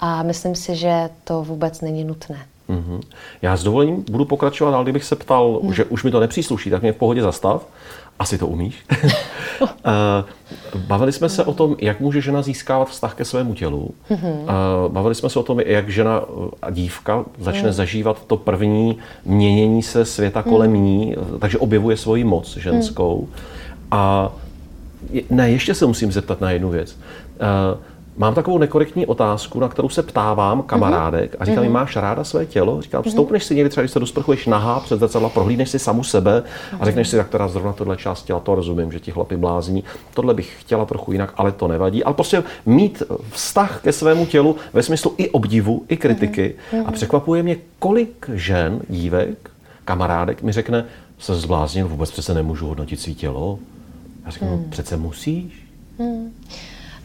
[0.00, 2.38] A myslím si, že to vůbec není nutné.
[2.68, 3.00] Mm-hmm.
[3.42, 5.74] Já s dovolením budu pokračovat, ale kdybych se ptal, mm.
[5.74, 7.66] že už mi to nepřísluší, tak mě v pohodě zastav.
[8.18, 8.84] Asi to umíš.
[9.84, 10.24] Eh,
[10.76, 13.90] bavili jsme se o tom, jak může žena získávat vztah ke svému tělu.
[14.10, 14.88] Mm-hmm.
[14.88, 16.22] Bavili jsme se o tom, jak žena
[16.62, 17.72] a dívka začne mm.
[17.72, 20.82] zažívat to první měnění se světa kolem mm.
[20.82, 23.20] ní, takže objevuje svoji moc ženskou.
[23.20, 23.34] Mm.
[23.90, 24.32] A
[25.30, 26.96] ne, ještě se musím zeptat na jednu věc.
[28.18, 31.70] Mám takovou nekorektní otázku, na kterou se ptávám kamarádek a říkám, mm-hmm.
[31.70, 32.82] máš ráda své tělo?
[32.82, 33.10] Říkám, mm-hmm.
[33.10, 36.42] stoupneš si někdy třeba, když se dosprchuješ nahá před zrcadla, prohlídneš si samu sebe
[36.80, 39.84] a řekneš si, tak teda zrovna tohle část těla, to rozumím, že ti chlapi blázní,
[40.14, 42.04] tohle bych chtěla trochu jinak, ale to nevadí.
[42.04, 46.84] Ale prostě mít vztah ke svému tělu ve smyslu i obdivu, i kritiky mm-hmm.
[46.86, 49.50] a překvapuje mě, kolik žen, dívek,
[49.84, 50.84] kamarádek mi řekne,
[51.18, 53.58] se zbláznil, vůbec přece nemůžu hodnotit svý tělo.
[54.24, 54.62] Já řeknu, mm.
[54.62, 55.66] no, přece musíš.
[55.98, 56.32] Mm.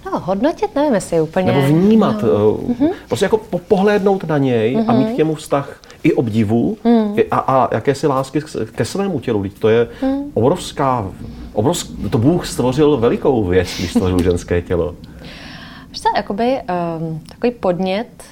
[0.06, 1.52] No, hodnotit nevím, jestli úplně...
[1.52, 2.52] Nebo vnímat, no.
[2.52, 4.86] uh, prostě jako po, pohlédnout na něj uh-huh.
[4.88, 7.24] a mít k němu vztah i obdivu uh-huh.
[7.32, 8.42] a, a jakési lásky
[8.76, 9.44] ke svému tělu.
[9.60, 10.24] To je uh-huh.
[10.34, 11.12] obrovská,
[11.54, 14.96] obrovsk, to Bůh stvořil velikou věc, když stvořil ženské tělo.
[15.89, 16.60] Víš jakoby
[17.00, 18.24] um, takový podnět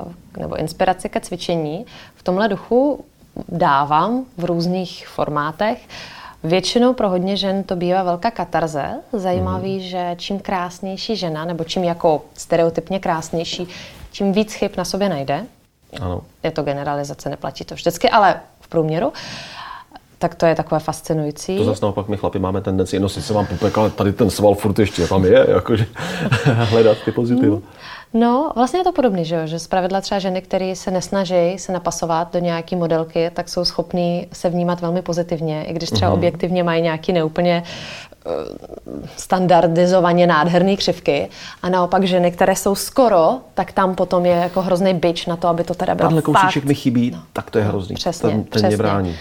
[0.00, 0.12] uh,
[0.42, 3.04] nebo inspiraci ke cvičení v tomhle duchu
[3.48, 5.78] dávám v různých formátech.
[5.78, 6.15] Uh,
[6.46, 8.94] Většinou pro hodně žen to bývá velká katarze.
[9.12, 9.80] Zajímavý, mm.
[9.80, 13.68] že čím krásnější žena, nebo čím jako stereotypně krásnější,
[14.10, 15.46] tím víc chyb na sobě najde.
[16.00, 16.22] Ano.
[16.42, 19.12] Je to generalizace, neplatí to vždycky, ale v průměru.
[20.18, 21.58] tak to je takové fascinující.
[21.58, 24.54] To zase naopak my chlapi máme tendenci, no sice mám pupek, ale tady ten sval
[24.54, 25.86] furt ještě tam je, jakože
[26.44, 27.58] hledat ty pozitiva.
[28.18, 29.40] No, vlastně je to podobné, že, jo?
[29.44, 34.26] že zpravidla třeba ženy, které se nesnaží se napasovat do nějaké modelky, tak jsou schopní
[34.32, 36.14] se vnímat velmi pozitivně, i když třeba mm-hmm.
[36.14, 37.62] objektivně mají nějaký neúplně
[38.26, 38.30] eh,
[39.16, 41.28] standardizovaně nádherné křivky
[41.62, 45.48] a naopak ženy, které jsou skoro, tak tam potom je jako hrozný byč na to,
[45.48, 46.24] aby to teda bylo fakt.
[46.24, 47.22] kousíček mi chybí, no.
[47.32, 47.94] tak to je hrozný.
[47.94, 48.68] Přesně, ten, ten přesně.
[48.68, 49.16] mě brání.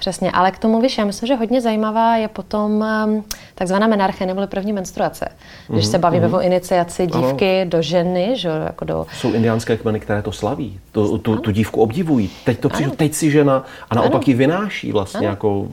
[0.00, 4.26] Přesně, ale k tomu víš, já myslím, že hodně zajímavá je potom um, takzvaná menarche
[4.26, 5.28] neboli první menstruace.
[5.68, 10.00] Když Mhm, se bavíme o iniciaci dívky do ženy, že, jako do Jsou indiánské kmeny,
[10.00, 12.30] které to slaví, tu, tu, tu dívku obdivují.
[12.44, 15.68] Teď to přijde, teď si žena a naopak ji vynáší vlastně, jako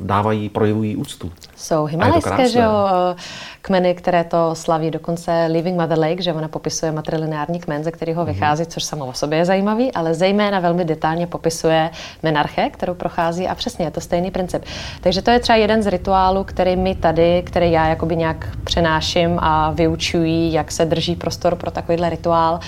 [0.00, 1.32] dávají, projevují úctu.
[1.60, 3.16] Jsou himalajské, že jo, eh,
[3.62, 8.22] kmeny, které to slaví, dokonce Living Mother Lake, že ona popisuje matrilineární kmen, ze kterého
[8.22, 8.32] Mhm.
[8.32, 11.90] vychází, což samo o sobě je zajímavý, ale zejména velmi detailně popisuje
[12.22, 14.64] menarche, kterou prochází a přesně je to stejný princip.
[15.00, 19.38] Takže to je třeba jeden z rituálů, který my tady, který já jakoby nějak přenáším
[19.42, 22.60] a vyučuji, jak se drží prostor pro takovýhle rituál.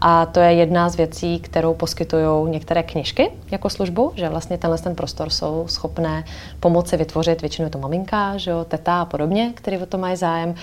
[0.00, 4.78] A to je jedna z věcí, kterou poskytují některé knižky jako službu, že vlastně tenhle
[4.78, 6.24] ten prostor jsou schopné
[6.60, 10.16] pomoci vytvořit, většinou je to maminka, že jo, teta a podobně, který o to mají
[10.16, 10.54] zájem.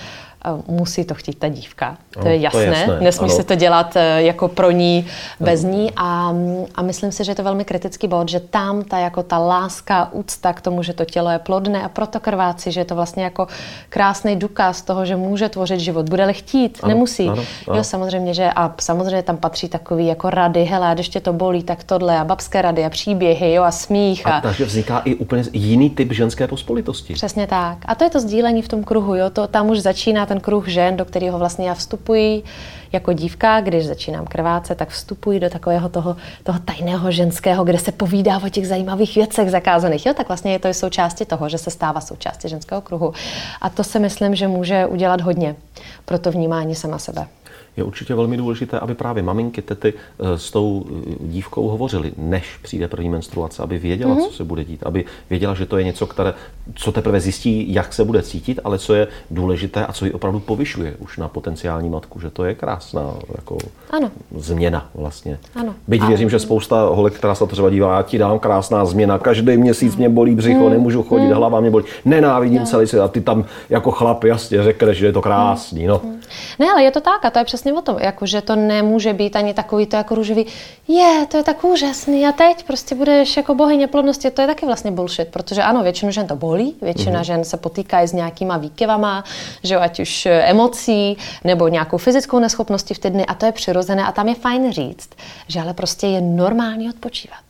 [0.44, 3.36] A Musí to chtít ta dívka, to Ano, je to jasné, je jasné, nesmí ano.
[3.36, 5.06] se to dělat eh, jako pro ní,
[5.40, 6.34] bez ní a,
[6.74, 10.08] a myslím si, že je to velmi kritický bod, že tam ta jako ta láska,
[10.12, 13.24] úcta k tomu, že to tělo je plodné a proto krvácí, že je to vlastně
[13.24, 13.46] jako
[13.88, 17.28] krásný důkaz toho, že může tvořit život, bude-li chtít, Ano, nemusí.
[17.28, 17.76] ano, ano.
[17.76, 21.32] Jo, samozřejmě, že a samozřejmě tam patří takový jako rady, hele, a když tě to
[21.32, 24.26] bolí, tak tohle a babské rady a příběhy, jo, a smích.
[24.26, 27.14] A A, takže vzniká i úplně jiný typ ženské pospolitosti.
[27.14, 27.78] Přesně tak.
[27.86, 29.30] A to je to sdílení v tom kruhu, jo.
[29.30, 32.42] To, tam už začíná ten kruh žen, do kterého vlastně já vstupuji
[32.92, 37.92] jako dívka, když začínám krvácet, tak vstupuji do takového toho, toho tajného ženského, kde se
[37.92, 40.06] povídá o těch zajímavých věcech zakázaných.
[40.06, 43.12] Jo, tak vlastně je to i součástí toho, že se stává součástí ženského kruhu.
[43.60, 45.56] A to si myslím, že může udělat hodně
[46.04, 47.26] pro to vnímání sama sebe.
[47.76, 52.44] Je určitě velmi důležité, aby právě maminky, tety eh, s tou eh, dívkou hovořili, než
[52.62, 54.26] přijde první menstruace, aby věděla, mm-hmm.
[54.28, 56.34] co se bude dít, aby věděla, že to je něco, které,
[56.74, 60.40] co teprve zjistí, jak se bude cítit, ale co je důležité a co ji opravdu
[60.40, 63.58] povyšuje už na potenciální matku, že to je krásná jako
[63.90, 64.10] Ano.
[64.36, 65.38] změna vlastně.
[65.54, 65.74] Ano.
[65.88, 69.18] Byť A- věřím, že spousta holek, která se třeba dívá, já ti dám krásná změna,
[69.18, 73.20] každý měsíc mě bolí břicho, nemůžu chodit, hlava mě bolí, nenávidím celý svět a ty
[73.20, 76.00] tam jako chlap jasně řekneš, že je to krásný, no.
[76.58, 79.12] Ne, ale je to tak a to je přesně o tom, jako, že to nemůže
[79.12, 80.46] být ani takový to jako růžový,
[80.88, 84.66] je, to je tak úžasný a teď prostě budeš jako bohyně plodnosti, to je taky
[84.66, 87.24] vlastně bullshit, protože ano, většinu žen to bolí, většina mm-hmm.
[87.24, 89.24] žen se potýká s nějakýma výkyvama,
[89.62, 93.46] že jo, ať už eh, emocí nebo nějakou fyzickou neschopností v ty dny a to
[93.46, 95.08] je přirozené a tam je fajn říct,
[95.48, 97.43] že ale prostě je normální odpočívat.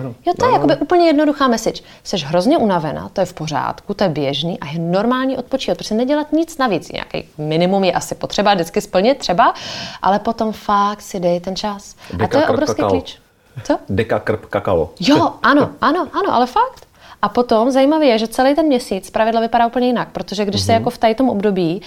[0.00, 0.14] Ano.
[0.26, 0.56] Jo, to je Ano.
[0.56, 1.82] jakoby úplně jednoduchá message.
[2.04, 5.94] Jsi hrozně unavená, to je v pořádku, to je běžný a je normální odpočívat, protože
[5.94, 6.92] nedělat nic navíc.
[6.92, 9.54] Nějaký minimum je asi potřeba vždycky splnit třeba,
[10.02, 11.96] ale potom fakt si dej ten čas.
[12.14, 12.90] a Deka to je krp obrovský kakao.
[12.90, 13.18] klíč.
[13.64, 13.78] Co?
[13.88, 14.90] Deka krp kakao.
[15.00, 16.86] Jo, ano, ano, ano, ale fakt.
[17.22, 20.72] A potom zajímavé je, že celý ten měsíc pravidla vypadá úplně jinak, protože když se
[20.72, 21.82] jako v tady tom období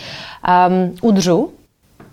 [0.67, 1.53] um, udřu,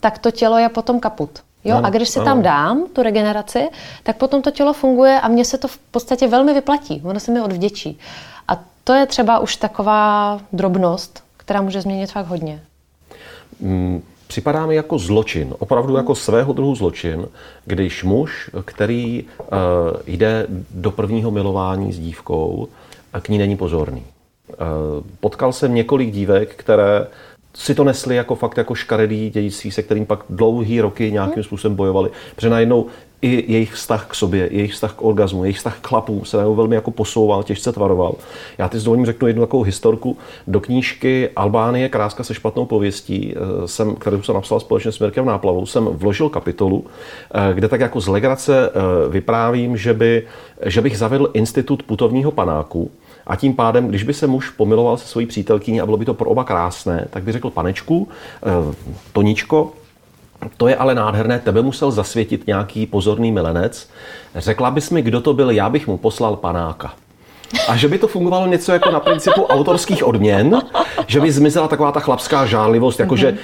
[0.01, 1.31] tak to tělo je potom kaput.
[1.69, 1.77] Jo?
[1.77, 2.25] Ano, a když si ano.
[2.25, 3.69] tam dám tu regeneraci,
[4.03, 7.03] tak potom to tělo funguje a mně se to v podstatě velmi vyplatí.
[7.05, 7.99] Ono se mi odvděčí.
[8.49, 12.63] A to je třeba už taková drobnost, která může změnit fakt hodně.
[13.61, 17.29] Mm, Připadá mi jako zločin, opravdu jako svého druhu zločin,
[17.65, 19.47] když muž, který uh,
[20.07, 22.69] jde do prvního milování s dívkou,
[23.13, 24.05] a k ní není pozorný.
[24.49, 24.57] Uh,
[25.21, 27.07] potkal jsem několik dívek, které
[27.55, 31.77] si to nesli jako fakt jako škaredý dědictví, se kterým pak dlouhý roky nějakým způsobem
[31.77, 32.87] bojovali, protože najednou
[33.23, 36.55] i jejich vztah k sobě, jejich vztah k orgazmu, jejich vztah k chlapům se najednou
[36.55, 38.15] velmi jako posouval, těžce tvaroval.
[38.59, 40.17] Já teď s dovolím řeknu jednu takovou historku.
[40.47, 45.27] Do knížky Albánie kráska se špatnou pověstí, eh, jsem, kterou jsem napsal společně s Mirkem
[45.27, 46.85] Náplavou, jsem vložil kapitolu,
[47.35, 50.27] eh, kde tak jako z legrace eh, vyprávím, že, by,
[50.67, 52.91] že bych zavedl institut putovního panáku,
[53.29, 56.15] a tím pádem, když by se muž pomiloval se svojí přítelkyní a bylo by to
[56.15, 58.09] pro oba krásné, tak by řekl panečku,
[58.43, 58.75] eh,
[59.13, 59.73] Toníčko,
[60.57, 63.91] to je ale nádherné, tebe musel zasvětit nějaký pozorný milenec.
[64.35, 66.95] Řekla bys mi, kdo to byl, já bych mu poslal panáka.
[67.69, 70.63] A že by to fungovalo něco jako na principu autorských odměn,
[71.07, 73.37] že by zmizela taková ta chlapská žárlivost, jako že eh,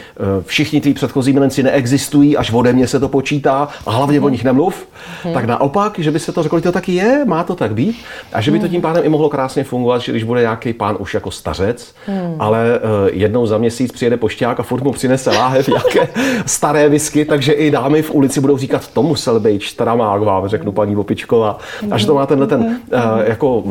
[0.47, 4.45] všichni tví předchozí milenci neexistují, až ode mě se to počítá a hlavně o nich
[4.45, 4.88] nemluv.
[5.33, 7.97] Tak naopak, že by se to řeklo, že to taky je, má to tak být.
[8.33, 10.97] A že by to tím pádem i mohlo krásně fungovat, že když bude nějaký pán
[10.99, 11.95] už jako stařec,
[12.38, 16.09] ale eh, jednou za měsíc přijede pošťák a furt mu přinese láhev nějaké
[16.47, 20.73] staré whisky, takže i dámy v ulici budou říkat, to musel být čtramák vám, řeknu
[20.73, 21.59] paní Vopičková.
[21.90, 23.62] A že to má tenhle ten eh, jako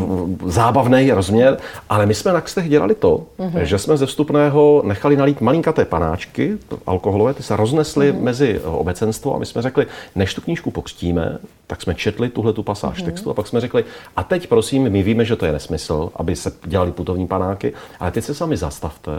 [0.45, 1.57] zábavný rozměr,
[1.89, 3.61] ale my jsme na kstech dělali to, mm-hmm.
[3.61, 8.21] že jsme ze vstupného nechali nalít malinkaté panáčky alkoholové, ty se roznesly mm-hmm.
[8.21, 12.63] mezi obecenstvo a my jsme řekli, než tu knížku pokřtíme, tak jsme četli tuhle tu
[12.63, 13.05] pasáž mm-hmm.
[13.05, 16.35] textu a pak jsme řekli, a teď prosím, my víme, že to je nesmysl, aby
[16.35, 19.11] se dělali putovní panáky, ale teď se sami zastavte,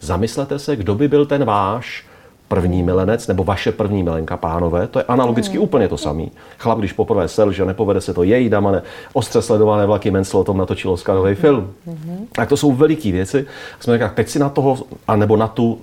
[0.00, 2.04] zamyslete se, kdo by byl ten váš
[2.48, 5.64] první milenec nebo vaše první milenka, pánové, to je analogicky mm.
[5.64, 6.30] úplně to samý.
[6.58, 10.58] Chlap, když poprvé že nepovede se to její damane, ostře sledované vlaky Mensel o tom
[10.58, 11.72] natočil Oscarový film.
[11.88, 12.26] Mm-hmm.
[12.32, 13.46] Tak to jsou veliké věci.
[13.80, 14.78] Jsme říkali, teď si na toho,
[15.08, 15.78] anebo na tu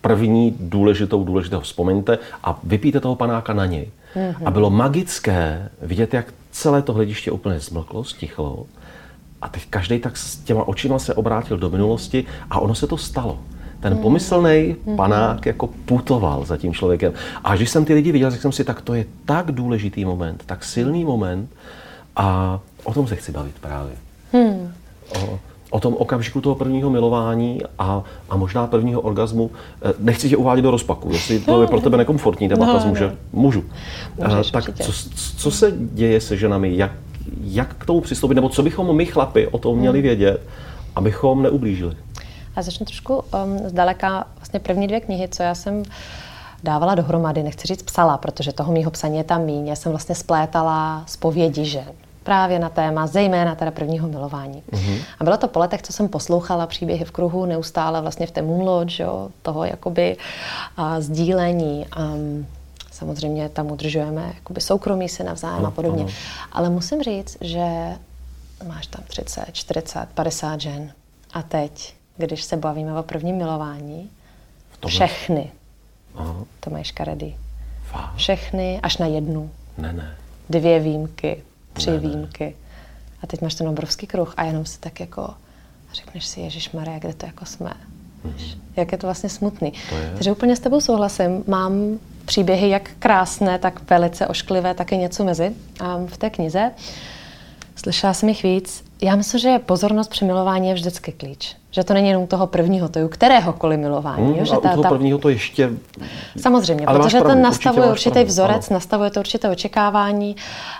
[0.00, 3.90] první důležitou, důležitou vzpomeňte a vypíte toho panáka na něj.
[4.16, 4.34] Mm-hmm.
[4.44, 8.66] A bylo magické vidět, jak celé to hlediště úplně zmlklo, stichlo.
[9.42, 12.96] A teď každý tak s těma očima se obrátil do minulosti a ono se to
[12.96, 13.38] stalo
[13.80, 14.02] ten hmm.
[14.02, 14.96] pomyslný hmm.
[14.96, 17.12] panák jako putoval za tím člověkem.
[17.44, 20.42] A když jsem ty lidi viděl, řekl jsem si, tak to je tak důležitý moment,
[20.46, 21.50] tak silný moment
[22.16, 23.92] a o tom se chci bavit právě.
[24.32, 24.72] Hmm.
[25.22, 25.38] O,
[25.70, 29.50] o tom okamžiku toho prvního milování a, a možná prvního orgazmu.
[29.82, 33.06] Eh, nechci tě uvádět do rozpaku, jestli to je pro tebe nekomfortní debata no, muže,
[33.06, 33.40] no.
[33.40, 33.64] můžu.
[34.28, 34.92] Můžeš, tak co,
[35.36, 36.92] co se děje se ženami, jak,
[37.44, 40.02] jak k tomu přistoupit, nebo co bychom my chlapi o tom měli hmm.
[40.02, 40.40] vědět,
[40.94, 41.94] abychom neublížili?
[42.56, 45.82] A začnu trošku um, zdaleka vlastně první dvě knihy, co já jsem
[46.62, 49.66] dávala dohromady, nechci říct psala, protože toho mýho psaní je tam míň.
[49.66, 51.92] Já jsem vlastně splétala zpovědi žen
[52.26, 54.62] právě na téma, zejména teda prvního milování.
[54.72, 54.98] Mm-hmm.
[55.18, 58.42] A bylo to po letech, co jsem poslouchala příběhy v kruhu, neustále vlastně v té
[58.42, 60.16] Moonlodge, jo, toho jakoby
[60.76, 61.86] a, sdílení.
[61.96, 62.10] A,
[62.92, 66.04] samozřejmě tam udržujeme jakoby soukromí se navzájem no, a podobně.
[66.04, 66.10] No.
[66.52, 67.96] Ale musím říct, že
[68.66, 70.92] máš tam 30, 40, 50 žen.
[71.32, 74.10] A teď když se bavíme o prvním milování,
[74.86, 75.50] všechny
[76.14, 76.44] Aha.
[76.60, 77.36] to mají škaredý.
[77.82, 78.16] Fakt?
[78.16, 79.50] Všechny až na jednu.
[79.78, 80.16] Ne, ne.
[80.50, 82.44] Dvě výjimky, tři ne, výjimky.
[82.44, 82.52] Ne.
[83.22, 85.34] A teď máš ten obrovský kruh a jenom si tak jako
[85.94, 87.72] řekneš si, Ježíš Maria, kde to jako jsme.
[88.24, 88.58] Mm-hmm.
[88.76, 89.72] Jak je to vlastně smutný.
[89.88, 90.10] To je.
[90.14, 91.44] Takže úplně s tebou souhlasím.
[91.46, 95.52] Mám příběhy jak krásné, tak velice ošklivé, taky něco mezi
[95.96, 96.70] um, v té knize.
[97.76, 98.84] Slyšela jsem jich víc.
[99.02, 101.56] Já myslím, že pozornost při milování je vždycky klíč.
[101.76, 104.26] Že to není jenom toho prvního, to je u kteréhokoliv milování.
[104.26, 104.44] Hmm, jo?
[104.44, 104.88] Že a ta, u toho ta...
[104.88, 105.70] prvního to ještě...
[106.40, 108.76] Samozřejmě, Ale protože ten nastavuje určitý pravdu, vzorec, ano.
[108.76, 110.36] nastavuje to určité očekávání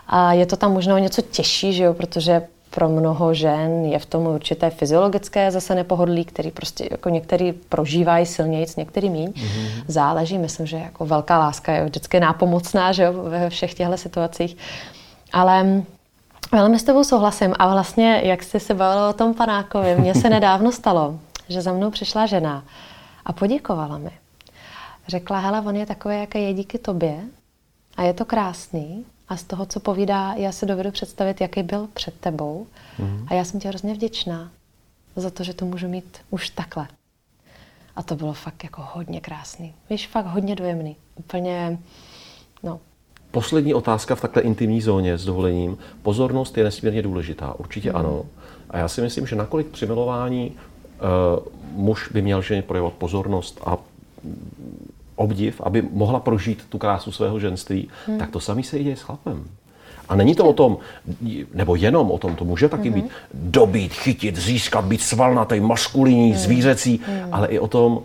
[0.09, 1.95] a je to tam možná něco těžší, že jo?
[1.95, 7.53] protože pro mnoho žen je v tom určité fyziologické zase nepohodlí, který prostě jako některý
[7.53, 9.29] prožívají silněji, některý míň.
[9.29, 9.85] Mm-hmm.
[9.89, 14.57] Záleží, myslím, že jako velká láska je vždycky nápomocná, že jo, ve všech těchto situacích.
[15.33, 15.83] Ale
[16.53, 20.31] Velmi s tebou souhlasím a vlastně, jak jsi se bavila o tom panákovi, mně se
[20.31, 22.65] nedávno stalo, že za mnou přišla žena
[23.25, 24.11] a poděkovala mi.
[25.09, 27.21] Řekla, hele, on je takový, jaký je díky tobě
[27.97, 31.89] a je to krásný a z toho, co povídá, já si dovedu představit, jaký byl
[31.95, 32.67] před tebou
[32.99, 33.27] mm-hmm.
[33.31, 34.51] a já jsem ti hrozně vděčná
[35.17, 36.89] za to, že to můžu mít už takhle.
[37.97, 39.75] A to bylo fakt jako hodně krásný.
[39.91, 40.97] Víš, fakt hodně dojemný.
[41.15, 41.79] Úplně,
[42.63, 42.81] no,
[43.37, 45.79] Poslední otázka v takhle intimní zóně s dovolením.
[46.03, 47.97] Pozornost je nesmírně důležitá, určitě mm.
[47.97, 48.25] ano.
[48.71, 53.61] A já si myslím, že nakolik při milování uh, muž by měl ženě projevovat pozornost
[53.67, 53.77] a
[55.17, 58.19] obdiv, aby mohla prožít tu krásu svého ženství, mm.
[58.19, 59.45] tak to samý se i děje s chlapem.
[60.09, 60.79] A není to o tom,
[61.55, 62.95] nebo jenom o tom, to může taky mm-hmm.
[62.95, 66.37] být dobít, chytit, získat, být svalnatý, maskulinní, mm.
[66.37, 67.29] zvířecí, mm.
[67.33, 68.03] ale i o tom uh,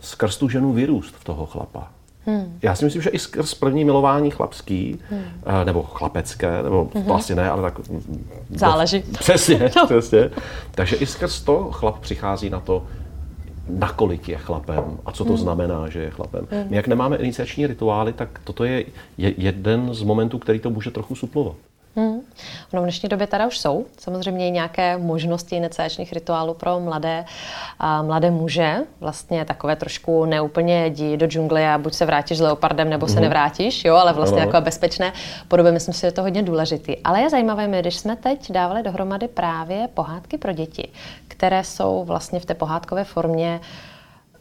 [0.00, 1.90] skrz tu ženu vyrůst v toho chlapa.
[2.26, 2.58] Hmm.
[2.62, 5.24] Já si myslím, že i skrz první milování chlapský, hmm.
[5.64, 7.04] nebo chlapecké, nebo hmm.
[7.04, 7.80] vlastně ne, ale tak...
[8.50, 9.02] Záleží.
[9.18, 9.86] Přesně, no.
[9.86, 10.30] přesně.
[10.70, 12.86] Takže i skrz to chlap přichází na to,
[13.68, 15.38] nakolik je chlapem a co to hmm.
[15.38, 16.46] znamená, že je chlapem.
[16.50, 16.64] Hmm.
[16.70, 18.84] My jak nemáme iniciační rituály, tak toto je
[19.18, 21.56] jeden z momentů, který to může trochu suplovat.
[22.74, 27.24] No, v dnešní době teda už jsou samozřejmě nějaké možnosti iniciačních rituálů pro mladé,
[27.78, 28.76] a mladé muže.
[29.00, 33.16] Vlastně takové trošku neúplně jdi do džungle a buď se vrátíš s leopardem, nebo se
[33.16, 33.22] mm.
[33.22, 35.12] nevrátíš, jo, ale vlastně takové bezpečné
[35.48, 35.72] podobě.
[35.72, 36.96] Myslím si, že je to hodně důležitý.
[36.98, 40.88] Ale je zajímavé, my, když jsme teď dávali dohromady právě pohádky pro děti,
[41.28, 43.60] které jsou vlastně v té pohádkové formě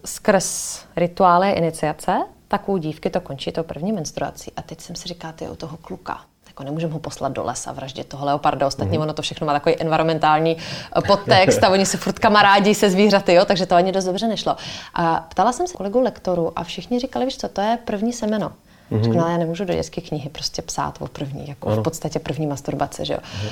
[0.06, 4.52] skrz rituály iniciace, tak u dívky to končí to první menstruací.
[4.56, 6.22] A teď jsem si říká, ty u toho kluka,
[6.54, 8.68] jako nemůžeme ho poslat do lesa, vraždit toho leoparda.
[8.68, 9.04] Ostatně mm.
[9.04, 10.58] ono to všechno má takový environmentální
[10.98, 14.28] eh, podtext a oni se furt kamarádí se zvířaty, jo, takže to ani dost dobře
[14.28, 14.56] nešlo.
[14.94, 18.52] A ptala jsem se kolegu lektoru a všichni říkali, víš co, to je první semeno.
[18.92, 19.04] Mm-hmm.
[19.04, 21.82] Řekl, no, já nemůžu do dětské knihy prostě psát o první, jako ano.
[21.82, 23.20] v podstatě první masturbace, že jo.
[23.20, 23.52] Mm-hmm.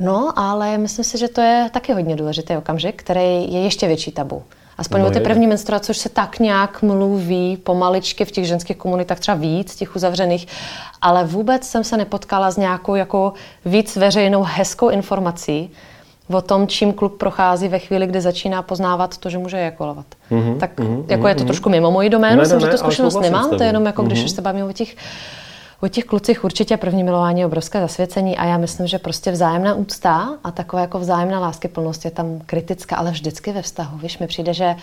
[0.00, 4.12] No, ale myslím si, že to je taky hodně důležitý okamžik, který je ještě větší
[4.12, 4.42] tabu.
[4.80, 5.22] Aspoň No o ty je.
[5.22, 9.96] první menstruace, což se tak nějak mluví pomaličky v těch ženských komunitách třeba víc, těch
[9.96, 10.46] uzavřených,
[11.02, 13.32] ale vůbec jsem se nepotkala s nějakou jako
[13.64, 15.70] víc veřejnou hezkou informací
[16.32, 20.06] o tom, čím kluk prochází ve chvíli, kdy začíná poznávat to, že může ejakulovat.
[20.30, 22.82] Mm-hmm, tak mm-hmm, jako je to trošku mimo moji doménu, Ne, jsem, že ne, to
[22.82, 24.24] ale zkušenost nemám, to je jenom jako když Mhm.
[24.24, 24.96] už se bavíme o těch
[25.82, 29.74] O těch klucích určitě první milování je obrovské zasvěcení a já myslím, že prostě vzájemná
[29.74, 33.98] úcta a taková jako vzájemná láskyplnost je tam kritická, ale vždycky ve vztahu.
[33.98, 34.76] Víš, mi přijde, že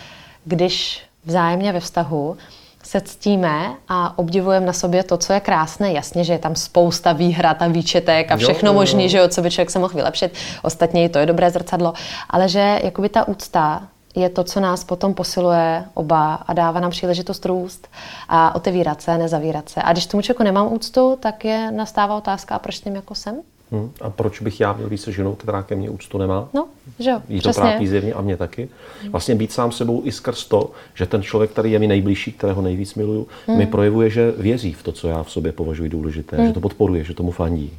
[0.45, 2.37] když vzájemně ve vztahu
[2.83, 5.91] se ctíme a obdivujeme na sobě to, co je krásné.
[5.91, 8.79] Jasně, že je tam spousta výhrad a výčetek a všechno jo, jo.
[8.79, 10.33] možné, že co by člověk se mohl vylepšit.
[10.61, 11.93] Ostatně i to je dobré zrcadlo.
[12.29, 13.87] Ale že jakoby ta úcta
[14.17, 17.87] je to, co nás potom posiluje oba a dává nám příležitost růst
[18.29, 19.81] a otevírat se, nezavírat se.
[19.81, 23.15] A když tomu člověku nemám úctu, tak je nastává otázka, a proč s tím jako
[23.15, 23.41] jsem?
[23.71, 23.91] Hm.
[24.01, 26.49] A proč bych já měl být se ženou, která ke mně úctu nemá?
[26.53, 26.67] No,
[26.99, 28.69] že jo, Jí to trápí zjevně a mě taky.
[29.09, 32.61] Vlastně být sám sebou i skrz to, že ten člověk, který je mi nejbližší, kterého
[32.61, 36.53] nejvíc miluju, mi projevuje, že věří v to, co já v sobě považuji důležité, že
[36.53, 37.73] to podporuje, že tomu fandí.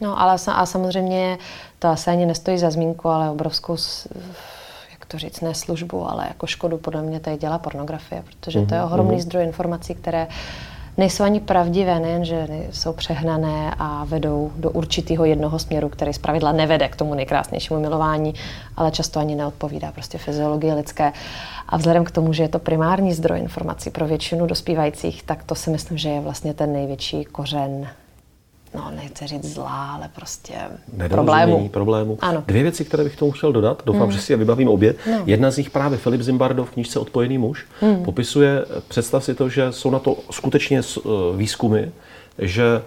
[0.00, 1.38] No, ale a samozřejmě
[1.78, 3.76] to asi ani nestojí za zmínku, ale obrovskou,
[5.04, 8.74] jak to říct, ne službu, ale jako škodu podle mě tady dělá pornografie, protože to
[8.74, 10.26] je ohromný zdroj informací, které
[10.96, 16.52] nejsou ani pravdivé, nejen, že jsou přehnané a vedou do určitého jednoho směru, který zpravidla
[16.52, 18.34] nevede k tomu nejkrásnějšímu milování,
[18.76, 21.12] ale často ani neodpovídá prostě fyziologii lidské.
[21.68, 25.54] A vzhledem k tomu, že je to primární zdroj informací pro většinu dospívajících, tak to
[25.54, 27.88] si myslím, že je vlastně ten největší kořen
[28.74, 30.54] no nechci říct zlá, ale prostě
[31.08, 31.68] problému.
[31.68, 32.18] problému.
[32.20, 32.44] Ano.
[32.46, 34.94] Dvě věci, které bych tomu chtěl dodat, doufám, že si je vybavím obě.
[35.10, 35.22] No.
[35.26, 37.66] Jedna z nich právě Filip Zimbardo v knížce Odpojený muž
[38.04, 41.92] popisuje, představ si to, že jsou na to skutečně eh, výzkumy,
[42.38, 42.82] že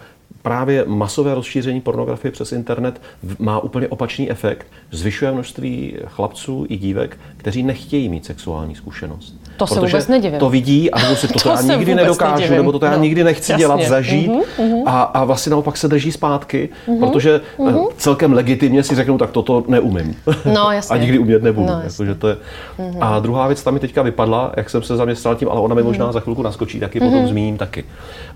[0.48, 3.02] právě masové rozšíření pornografie přes internet
[3.40, 4.68] má úplně opačný efekt.
[4.92, 9.36] Zvyšuje množství chlapců i dívek, kteří nechtějí mít sexuální zkušenost.
[9.58, 10.40] To se Protože vůbec nedivím.
[10.40, 12.58] To vidí a si to, To já se nikdy nedokážu, nedivím.
[12.58, 13.62] nebo to já No, nikdy nechci jasně.
[13.64, 14.32] dělat, zažít.
[14.60, 19.18] Mhm, A, a vlastně naopak se drží zpátky, Mhm, protože eh, celkem legitimně si řeknou,
[19.18, 20.16] tak toto neumím.
[20.54, 20.94] No, jasně.
[20.96, 21.68] a nikdy umět nebudu.
[21.68, 22.06] No, No, jasně.
[22.06, 22.38] jako, to je...
[23.02, 25.84] A druhá věc, ta mi teďka vypadla, jak jsem se zaměstnal tím, ale ona mi
[25.84, 27.84] možná za chvilku naskočí, taky potom zmíním taky.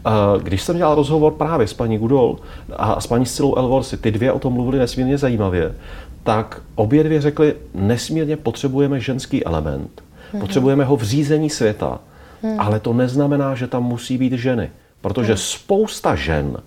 [0.06, 2.38] Eh, Když jsem dělal rozhovor právě s paní Gudol
[2.76, 5.76] a s paní Scilou Elvorsi, ty dvě o tom mluvili nesmírně zajímavě,
[6.24, 10.04] tak obě dvě řekly, nesmírně potřebujeme ženský element.
[10.40, 12.00] Potřebujeme ho v řízení světa,
[12.58, 14.70] ale to neznamená, že tam musí být ženy.
[15.02, 16.58] Protože spousta žen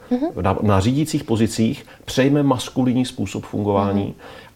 [0.43, 4.14] na, na řídících pozicích přejme maskulinní způsob fungování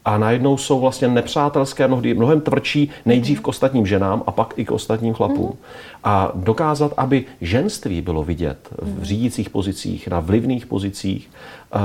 [0.09, 4.65] a najednou jsou vlastně nepřátelské, mnohdy mnohem tvrdší nejdřív k ostatním ženám a pak i
[4.65, 5.59] k ostatním chlapům.
[6.05, 11.31] A dokázat, aby ženství bylo vidět v řídících pozicích, na vlivných pozicích,
[11.75, 11.79] eh,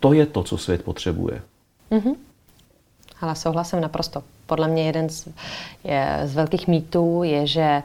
[0.00, 1.42] to je to, co svět potřebuje.
[3.20, 4.22] Ale souhlasím naprosto.
[4.46, 5.28] Podle mě jeden z,
[5.84, 7.82] je, z velkých mýtů je, že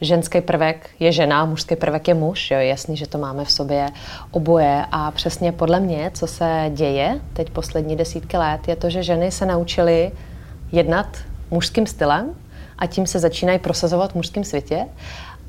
[0.00, 2.50] ženský prvek je žena, mužský prvek je muž.
[2.50, 3.88] Jo, jasný, že to máme v sobě
[4.30, 4.84] oboje.
[4.92, 9.32] A přesně podle mě, co se děje teď poslední desítky let, je to, že ženy
[9.32, 10.12] se naučily
[10.72, 11.16] jednat
[11.50, 12.34] mužským stylem
[12.78, 14.86] a tím se začínají prosazovat v mužském světě.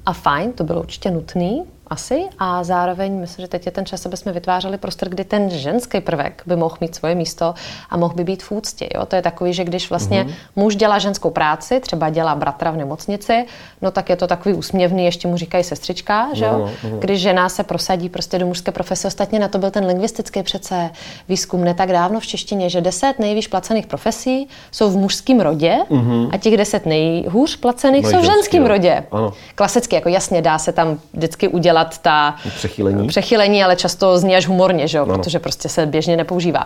[0.05, 4.05] A fajn, to bylo určitě nutný, asi, a zároveň myslím, že teď je ten čas,
[4.05, 7.53] aby jsme vytvářeli prostor, kdy ten ženský prvek by mohl mít svoje místo
[7.89, 8.89] a mohl by být v úctě.
[8.95, 9.05] Jo?
[9.05, 10.33] To je takový, že když vlastně mm-hmm.
[10.55, 13.45] muž dělá ženskou práci, třeba dělá bratra v nemocnici,
[13.81, 16.51] no tak je to takový úsměvný, ještě mu říkají sestřička, že jo?
[16.51, 16.97] No, no, no.
[16.97, 20.89] Když žena se prosadí prostě do mužské profese, ostatně na to byl ten lingvistický přece
[21.29, 25.77] výzkum ne tak dávno v češtině, že deset nejvýš placených profesí jsou v mužském rodě
[25.89, 26.29] mm-hmm.
[26.31, 29.03] a těch deset nejhůř placených Mají jsou v ženském rodě.
[29.11, 29.33] Ano.
[29.55, 33.07] Klasicky, jako jasně dá se tam vždycky udělat ta Přechylení.
[33.07, 35.03] přechylení, ale často zní až humorně, že jo?
[35.03, 35.17] Ano.
[35.17, 36.65] protože prostě se běžně nepoužívá.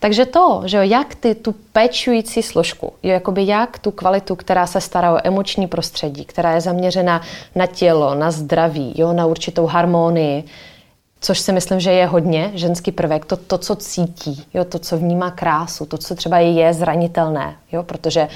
[0.00, 4.66] Takže to, že jo, jak ty tu pečující složku, jo, jakoby jak tu kvalitu, která
[4.66, 7.20] se stará o emoční prostředí, která je zaměřena
[7.54, 10.44] na tělo, na zdraví, jo, na určitou harmonii,
[11.20, 14.98] což si myslím, že je hodně ženský prvek, to, to co cítí, jo, to, co
[14.98, 18.28] vnímá krásu, to, co třeba je zranitelné, jo, protože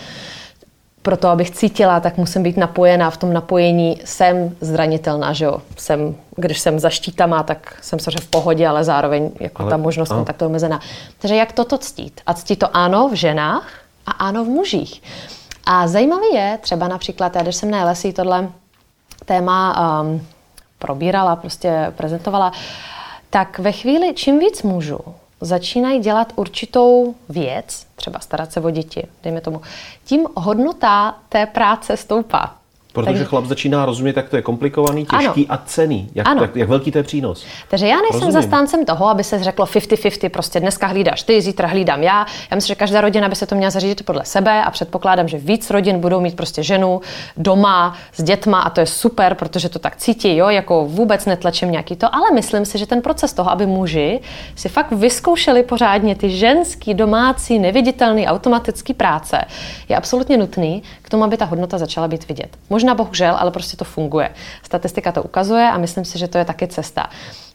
[1.06, 3.10] pro to, abych cítila, tak musím být napojená.
[3.10, 5.62] V tom napojení jsem zranitelná, že jo.
[5.76, 9.76] Jsem, když jsem za štítama, tak jsem samozřejmě v pohodě, ale zároveň jako Ale- ta
[9.76, 10.18] možnost ano.
[10.18, 10.80] kontaktu je omezená.
[11.18, 12.20] Takže jak toto ctít?
[12.26, 13.68] A ctít to ano v ženách
[14.06, 15.02] a ano v mužích.
[15.66, 18.48] A zajímavé je, třeba například, já když jsem na LSI tohle
[19.24, 19.56] téma
[20.02, 20.26] um,
[20.78, 22.52] probírala, prostě prezentovala,
[23.30, 24.98] tak ve chvíli, čím víc mužů
[25.40, 29.60] začínají dělat určitou věc, třeba starat se o děti, dejme tomu,
[30.04, 32.54] tím hodnota té práce stoupá.
[32.96, 33.24] Protože Takže...
[33.24, 35.60] chlap začíná rozumět, jak to je komplikovaný, těžký ano.
[35.60, 36.08] a cený.
[36.14, 36.42] Jak, ano.
[36.42, 37.44] Jak, jak velký to je přínos.
[37.68, 38.32] Takže já nejsem Rozumím.
[38.32, 42.26] zastáncem toho, aby se řeklo 50-50, prostě dneska hlídáš ty, zítra hlídám já.
[42.50, 45.38] Já myslím, že každá rodina by se to měla zařídit podle sebe a předpokládám, že
[45.38, 47.00] víc rodin budou mít prostě ženu
[47.36, 51.70] doma s dětma a to je super, protože to tak cítí, jo, jako vůbec netlačím
[51.70, 54.20] nějaký to, ale myslím si, že ten proces toho, aby muži
[54.54, 59.44] si fakt vyzkoušeli pořádně ty ženský, domácí, neviditelný, automatický práce,
[59.88, 62.56] je absolutně nutný k tomu, aby ta hodnota začala být vidět.
[62.70, 64.30] Možná bohužel, ale prostě to funguje.
[64.62, 67.06] Statistika to ukazuje a myslím si, že to je taky cesta.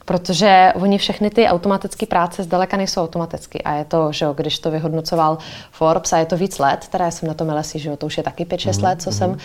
[0.04, 3.62] Protože oni všechny ty automatické práce zdaleka nejsou automaticky.
[3.62, 5.38] A je to, že jo, když to vyhodnocoval
[5.70, 8.16] Forbes, a je to víc let, teda jsem na tom LSI, že jo, to už
[8.16, 8.84] je taky 5-6 mm-hmm.
[8.84, 9.18] let, co mm-hmm.
[9.18, 9.36] jsem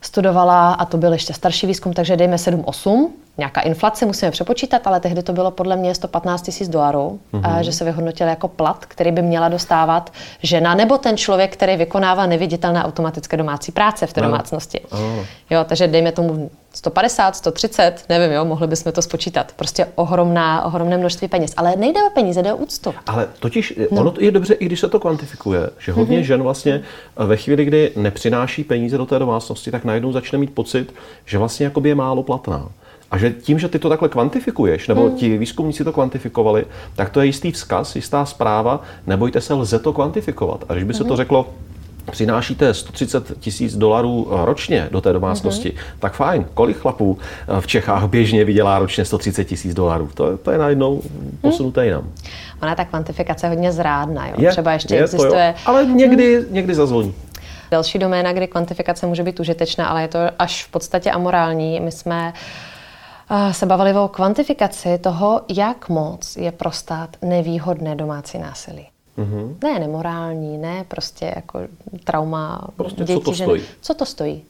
[0.00, 3.08] studovala a to byl ještě starší výzkum, takže dejme 7-8,
[3.38, 7.60] nějaká inflace musíme přepočítat, ale tehdy to bylo podle mě 115 tisíc dolarů, mm-hmm.
[7.60, 10.12] že se vyhodnotil jako plat, který by měla dostávat
[10.42, 14.26] žena nebo ten člověk, který vykonává neviditelné automatické domácí práce v té no.
[14.26, 14.80] domácnosti.
[14.90, 15.00] Oh.
[15.50, 19.52] Jo, takže dejme tomu 150, 130, nevím, jo, mohli bychom to spočítat.
[19.56, 21.54] Prostě ohromná, ohromné množství peněz.
[21.56, 22.94] Ale nejde o peníze, jde o úctu.
[23.06, 24.00] Ale totiž no.
[24.00, 26.24] ono je dobře, i když se to kvantifikuje, že hodně mm-hmm.
[26.24, 26.82] žen vlastně
[27.16, 31.64] ve chvíli, kdy nepřináší peníze do té domácnosti, tak najednou začne mít pocit, že vlastně
[31.64, 32.68] jakoby je málo platná.
[33.10, 35.16] A že tím, že ty to takhle kvantifikuješ, nebo hmm.
[35.16, 36.64] ti výzkumníci to kvantifikovali,
[36.96, 40.64] tak to je jistý vzkaz, jistá zpráva, nebojte se, lze to kvantifikovat.
[40.68, 41.16] A když by se to hmm.
[41.16, 41.46] řeklo,
[42.10, 45.98] přinášíte 130 tisíc dolarů ročně do té domácnosti, mm-hmm.
[45.98, 46.46] tak fajn.
[46.54, 47.18] Kolik chlapů
[47.60, 50.10] v Čechách běžně vydělá ročně 130 tisíc dolarů?
[50.14, 51.02] To, to je najednou
[51.40, 52.08] posunuté jinam.
[52.62, 54.28] Ona ta kvantifikace hodně zrádná.
[54.28, 54.34] Jo?
[54.38, 55.30] Je, Třeba ještě je existuje...
[55.30, 55.54] To jo.
[55.66, 56.46] Ale někdy, hmm.
[56.50, 57.14] někdy zazvoní.
[57.70, 61.80] Další doména, kde kvantifikace může být užitečná, ale je to až v podstatě amorální.
[61.80, 62.69] My jsme eh,
[63.52, 68.86] se bavili o kvantifikaci toho, jak moc je pro stát nevýhodné domácí násilí.
[69.18, 69.56] Mm-hmm.
[69.62, 71.60] Ne nemorální, ne prostě jako
[72.04, 73.62] trauma prostě dětí, co to stojí.
[73.80, 74.44] Co to stojí?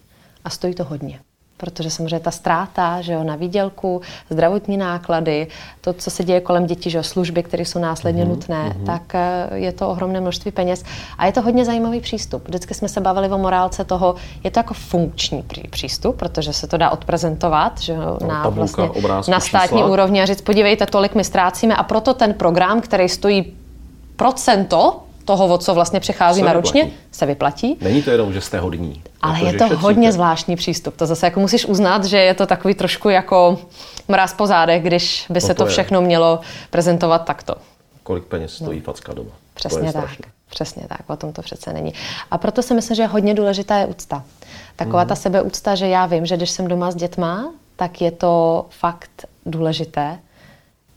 [0.44, 1.20] A stojí to hodně
[1.60, 4.00] protože samozřejmě ta ztráta že jo, na výdělku,
[4.30, 5.46] zdravotní náklady,
[5.80, 8.28] to, co se děje kolem dětí, že jo, služby, které jsou následně mm-hmm.
[8.28, 8.84] nutné, mm-hmm.
[8.84, 10.84] tak eh, je to ohromné množství peněz.
[11.18, 12.48] A je to hodně zajímavý přístup.
[12.48, 16.76] Vždycky jsme se bavili o morálce toho, je to jako funkční přístup, protože se to
[16.76, 19.92] dá odprezentovat že jo, no, na, tabulka, vlastně, na státní čísla.
[19.92, 23.56] úrovni a říct, podívejte, tolik my ztrácíme a proto ten program, který stojí
[24.16, 25.00] procento
[25.30, 27.78] toho, o co vlastně přicházíme ročně, se vyplatí.
[27.80, 29.02] Není to jenom, že jste hodní.
[29.22, 29.82] Ale jako, je to šetříte.
[29.82, 30.96] hodně zvláštní přístup.
[30.96, 33.58] To zase jako musíš uznat, že je to takový trošku jako
[34.08, 37.54] mráz po zádech, když by no se to, to všechno mělo prezentovat takto.
[38.02, 38.84] Kolik peněz stojí no.
[38.84, 39.30] facka doma.
[39.54, 40.10] Přesně tak.
[40.48, 41.94] Přesně tak, o tom to přece není.
[42.30, 44.22] A proto si myslím, že hodně důležitá je úcta.
[44.76, 45.08] Taková mm.
[45.08, 49.26] ta sebeúcta, že já vím, že když jsem doma s dětma, tak je to fakt
[49.46, 50.18] důležité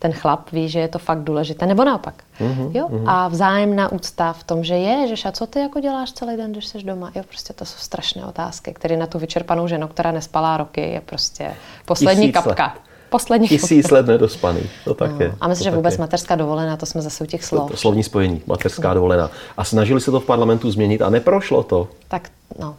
[0.04, 2.14] ten chlap ví, že je to fakt důležité, nebo naopak.
[2.40, 2.88] Mm-hmm, jo?
[2.88, 3.04] Mm-hmm.
[3.10, 6.52] A vzájemná úcta v tom, že je, že a co ty jako děláš celý den,
[6.52, 7.12] když jsi doma?
[7.16, 11.02] Jo, prostě to jsou strašné otázky, které na tu vyčerpanou ženu, která nespala roky, je
[11.02, 12.64] prostě poslední Tisíc kapka.
[12.64, 12.82] Let.
[13.10, 15.18] Poslední Tisíc let nedospaný, to tak no.
[15.20, 15.36] je.
[15.42, 16.00] A myslím, že vůbec je.
[16.00, 17.68] mateřská dovolená, to jsme zase u těch slov.
[17.68, 18.94] To, to slovní spojení, mateřská no.
[18.94, 19.30] dovolená.
[19.58, 21.88] A snažili se to v parlamentu změnit a neprošlo to.
[22.08, 22.30] Tak
[22.60, 22.76] no,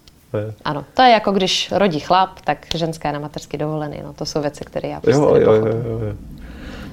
[0.64, 4.00] ano, to je jako když rodí chlap, tak ženská na mateřský dovolený.
[4.04, 6.16] No, to jsou věci, které já prostě jo, jo, jo, jo.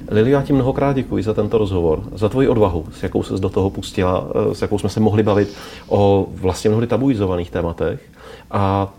[0.08, 3.49] Lili, já ti mnohokrát děkuji za tento rozhovor, za tvoji odvahu, s jakou se do
[3.49, 5.54] toho pustila, eh, s jakou jsme se mohli bavit
[5.88, 8.02] o vlastně mnohdy tabuizovaných tématech.
[8.52, 8.93] A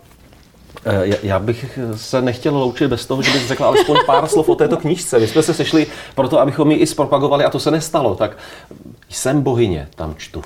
[0.85, 4.55] eh, já bych se nechtěl loučit bez toho, že bych řekl alespoň pár slov o
[4.55, 5.19] této knížce.
[5.19, 8.15] My jsme se sešli proto, abychom ji i zpropagovali a to se nestalo.
[8.15, 8.37] Tak
[9.09, 10.41] jsem bohyně, tam čtu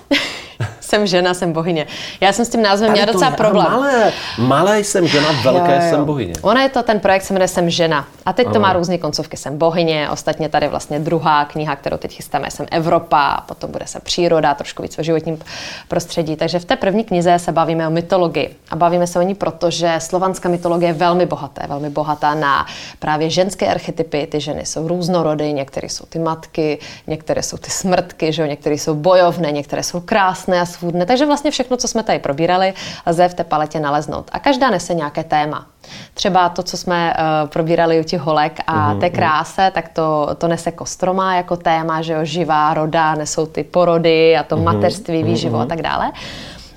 [0.88, 1.88] jsem žena, jsem bohyně.
[2.21, 3.71] Já jsem s tím názvem měla docela problém.
[3.71, 5.89] Malé, malé jsem žena, velké jo, jo.
[5.89, 6.33] jsem bohyně.
[6.41, 8.07] Ona je to, ten projekt se jmenuje Jsem žena.
[8.25, 8.53] A teď ano.
[8.53, 9.38] to má různé koncovky.
[9.38, 13.99] Jsem bohyně, ostatně tady vlastně druhá kniha, kterou teď chystáme, jsem Evropa, potom bude se
[13.99, 15.39] příroda, trošku víc o životním
[15.88, 16.35] prostředí.
[16.35, 18.55] Takže v té první knize se bavíme o mytologii.
[18.69, 22.65] A bavíme se o ní, protože slovanská mytologie je velmi bohatá, velmi bohatá na
[22.99, 24.27] právě ženské archetypy.
[24.27, 28.47] Ty ženy jsou různorody, některé jsou ty matky, některé jsou ty smrtky, že jo?
[28.47, 31.05] některé jsou bojovné, některé jsou krásné a svůdné.
[31.05, 32.73] Takže vlastně všechno, co jsme tady probírali,
[33.05, 34.30] lze v té paletě naleznout.
[34.34, 35.65] A každá nese nějaké téma.
[36.13, 38.99] Třeba to, co jsme uh, probírali u těch holek a mm-hmm.
[38.99, 43.63] té kráse, tak to, to nese kostroma jako téma, že jo, živá roda, nesou ty
[43.63, 44.63] porody a to mm-hmm.
[44.63, 45.61] mateřství, výživo mm-hmm.
[45.61, 46.11] a tak dále.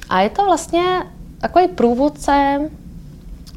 [0.09, 0.83] A je to vlastně
[1.41, 2.61] takový průvodce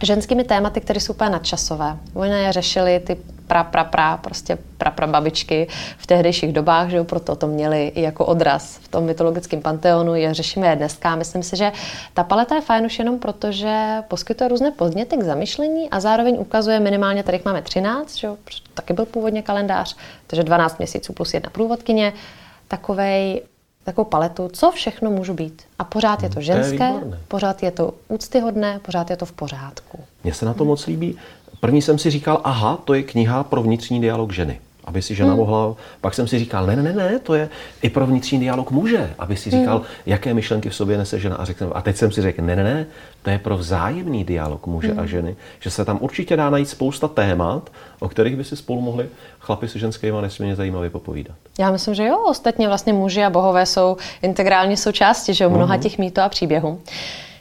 [0.03, 1.97] ženskými tématy, které jsou úplně nadčasové.
[2.13, 3.17] Oni je řešili ty
[3.53, 7.87] pra, pra, pra, prostě pra, pra babičky v tehdejších dobách, že jo, proto to měli
[7.87, 11.15] i jako odraz v tom mytologickém panteonu, je řešíme je dneska.
[11.15, 11.71] Myslím si, že
[12.13, 16.35] ta paleta je fajn už jenom proto, že poskytuje různé podněty k zamyšlení a zároveň
[16.39, 18.37] ukazuje minimálně, tady máme 13, že jo,
[18.73, 19.95] taky byl původně kalendář,
[20.27, 22.13] takže 12 měsíců plus jedna průvodkyně,
[22.67, 23.41] takovej
[23.83, 25.61] takovou paletu, co všechno můžu být.
[25.79, 29.31] A pořád je to ženské, to je pořád je to úctyhodné, pořád je to v
[29.31, 29.99] pořádku.
[30.23, 31.17] Mně se na to moc líbí.
[31.63, 35.29] První jsem si říkal, aha, to je kniha pro vnitřní dialog ženy aby si žena
[35.29, 35.37] hmm.
[35.37, 37.49] mohla, pak jsem si říkal, ne, ne, ne, to je
[37.81, 39.85] i pro vnitřní dialog muže, aby si říkal, hmm.
[40.05, 42.63] jaké myšlenky v sobě nese žena a řekl, a teď jsem si řekl, ne, ne,
[42.63, 42.85] ne,
[43.21, 44.99] to je pro vzájemný dialog muže hmm.
[44.99, 48.81] a ženy, že se tam určitě dá najít spousta témat, o kterých by si spolu
[48.81, 49.05] mohli
[49.39, 51.35] chlapi se ženskými nesmírně zajímavě popovídat.
[51.59, 55.83] Já myslím, že jo, ostatně vlastně muži a bohové jsou integrální součástí, že mnoha hmm.
[55.83, 56.79] těch mýtů a příběhů.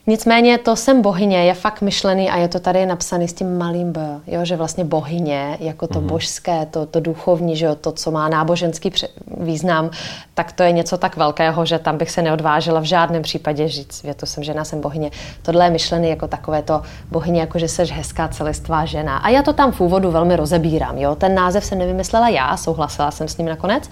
[0.07, 3.93] Nicméně to jsem bohyně je fakt myšlený a je to tady napsaný s tím malým
[3.93, 6.07] b, jo, že vlastně bohyně, jako to mm-hmm.
[6.07, 8.93] božské, to, to duchovní, že jo, to, co má náboženský
[9.41, 9.91] význam,
[10.35, 14.05] tak to je něco tak velkého, že tam bych se neodvážila v žádném případě říct,
[14.05, 15.11] že to jsem žena, jsem bohyně.
[15.43, 19.17] Tohle je myšlený jako takové to bohyně, jako že jsi hezká celistvá žena.
[19.17, 20.99] A já to tam v úvodu velmi rozebírám.
[20.99, 21.15] Jo?
[21.15, 23.91] Ten název jsem nevymyslela já, souhlasila jsem s ním nakonec,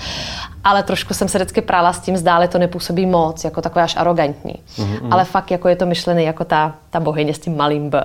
[0.64, 3.96] ale trošku jsem se vždycky prála s tím, zdále to nepůsobí moc, jako takové až
[3.96, 4.54] arrogantní.
[4.76, 5.08] Mm-hmm.
[5.11, 8.05] Ale fakt jako je to myšlený jako ta, ta bohyně s tím malým B.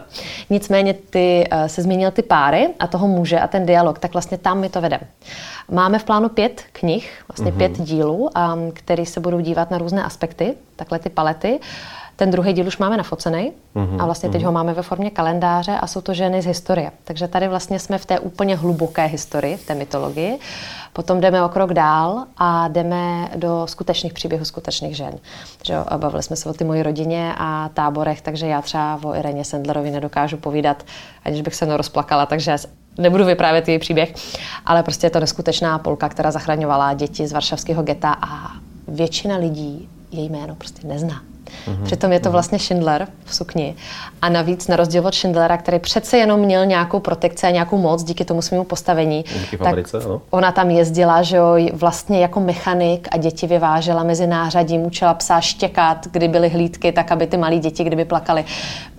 [0.49, 4.37] Nicméně ty uh, se zmínil ty páry a toho muže a ten dialog, tak vlastně
[4.37, 4.99] tam mi to vede.
[5.71, 7.57] Máme v plánu pět knih, vlastně mm-hmm.
[7.57, 11.59] pět dílů, um, který se budou dívat na různé aspekty, takhle ty palety.
[12.15, 14.01] Ten druhý díl už máme nafocený mm-hmm.
[14.01, 14.45] a vlastně teď mm-hmm.
[14.45, 16.91] ho máme ve formě kalendáře a jsou to ženy z historie.
[17.03, 20.39] Takže tady vlastně jsme v té úplně hluboké historii, v té mytologii.
[20.93, 25.13] Potom jdeme o krok dál a jdeme do skutečných příběhů skutečných žen.
[25.63, 29.15] Že jo, bavili jsme se o ty mojí rodině a táborech, takže já třeba o
[29.15, 30.83] Ireně Sendlerovi nedokážu povídat,
[31.25, 32.57] aniž bych se nerozplakala, takže
[32.97, 34.13] nebudu vyprávět její příběh,
[34.65, 38.51] ale prostě je to neskutečná Polka, která zachraňovala děti z varšavského geta a
[38.87, 41.21] většina lidí její jméno prostě nezná.
[41.67, 41.83] Mm-hmm.
[41.83, 42.31] Přitom je to mhm.
[42.31, 43.75] vlastně Schindler v sukni.
[44.21, 48.03] A navíc na rozdíl od Schindlera, který přece jenom měl nějakou protekci a nějakou moc
[48.03, 49.75] díky tomu svému postavení, díky tak
[50.05, 50.21] ano.
[50.29, 55.41] ona tam jezdila, že jo, vlastně jako mechanik a děti vyvážela mezi nářadím, učila psa
[55.41, 58.45] štěkat, kdy byly hlídky, tak aby ty malí děti, kdyby plakali.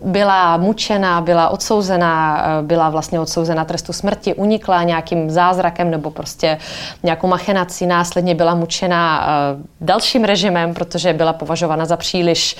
[0.06, 6.58] Byla mučená, byla odsouzená, byla vlastně odsouzena trestu smrti, unikla nějakým zázrakem nebo prostě
[7.02, 12.56] nějakou machinací, následně byla mučená uh, dalším režimem, protože byla považována za příliš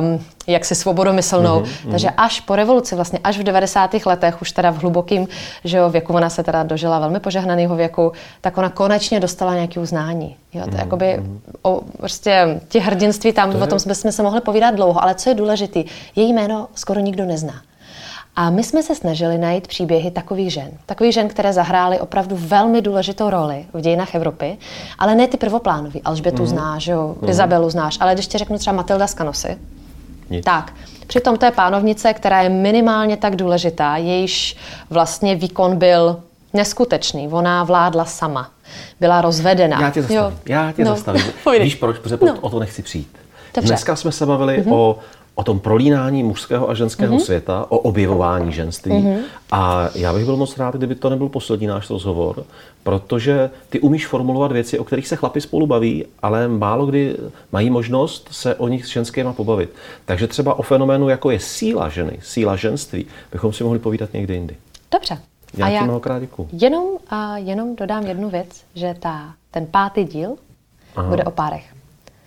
[0.00, 1.60] um, jaksi svobodomyslnou.
[1.60, 1.90] Mm-hmm.
[1.90, 3.94] Takže až po revoluci, vlastně až v 90.
[4.06, 4.78] letech, už teda v
[5.64, 9.80] že jo, věku, ona se teda dožila velmi požehnaného věku, tak ona konečně dostala nějaké
[9.80, 10.36] uznání.
[10.52, 10.78] Jo, to mm-hmm.
[10.78, 11.22] jakoby,
[11.62, 15.30] o, prostě ti hrdinství tam, to o tom jsme se mohli povídat dlouho, ale co
[15.30, 15.82] je důležité,
[16.16, 17.54] její jméno skoro nikdo nezná.
[18.36, 20.70] A my jsme se snažili najít příběhy takových žen.
[20.86, 24.58] Takových žen, které zahrály opravdu velmi důležitou roli v dějinách Evropy,
[24.98, 26.00] ale ne ty prvoplánové.
[26.04, 26.48] Alžbětu mm.
[26.48, 27.28] znáš, jo, mm.
[27.28, 29.06] Izabelu znáš, ale když ti řeknu třeba Matilda
[30.26, 30.72] Skanosy, tak,
[31.06, 34.56] přitom to je pánovnice, která je minimálně tak důležitá, jejíž
[34.90, 36.20] vlastně výkon byl
[36.52, 37.28] neskutečný.
[37.28, 38.50] Ona vládla sama.
[39.00, 39.80] Byla rozvedená.
[39.80, 40.24] Já tě zastavím.
[40.24, 40.38] Jo.
[40.46, 40.90] Já tě no.
[40.90, 41.22] zastavím.
[41.60, 41.98] Víš proč?
[41.98, 42.38] Protože no.
[42.40, 43.18] o to nechci přijít.
[43.54, 43.68] Dobře.
[43.68, 44.74] Dneska jsme se bavili mm-hmm.
[44.74, 44.98] o
[45.34, 47.24] o tom prolínání mužského a ženského mm-hmm.
[47.24, 48.92] světa, o objevování ženství.
[48.92, 49.18] Mm-hmm.
[49.52, 52.44] A já bych byl moc rád, kdyby to nebyl poslední náš rozhovor,
[52.82, 57.16] protože ty umíš formulovat věci, o kterých se chlapi spolu baví, ale málo kdy
[57.52, 59.70] mají možnost se o nich s ženskýma pobavit.
[60.04, 64.34] Takže třeba o fenoménu, jako je síla ženy, síla ženství, bychom si mohli povídat někdy
[64.34, 64.56] jindy.
[64.92, 65.18] Dobře.
[65.56, 66.48] Já a já mnohokrát děkuji.
[66.52, 70.36] Jenom, a jenom dodám jednu věc, že ta, ten pátý díl
[70.96, 71.08] Aha.
[71.08, 71.74] bude o párech.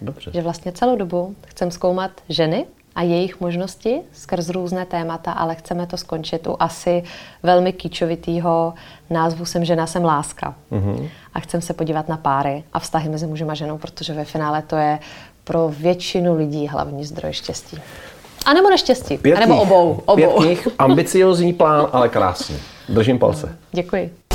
[0.01, 0.32] Dobře.
[0.34, 2.66] Že vlastně celou dobu chcem zkoumat ženy,
[2.98, 7.04] a jejich možnosti skrz různé témata, ale chceme to skončit u asi
[7.43, 8.74] velmi kýčovitýho
[9.10, 10.56] názvu Jsem žena, jsem láska.
[10.72, 11.10] Mm-hmm.
[11.34, 14.62] A chcem se podívat na páry a vztahy mezi mužem a ženou, protože ve finále
[14.62, 15.00] to je
[15.43, 17.78] pro většinu lidí hlavní zdroj štěstí.
[18.45, 19.18] A nebo neštěstí.
[19.18, 20.02] Pět a nebo obou.
[20.06, 20.16] obou.
[20.16, 22.56] Pět knih, ambiciozní plán, ale krásný.
[22.89, 23.58] Držím palce.
[23.72, 24.26] Děkuji.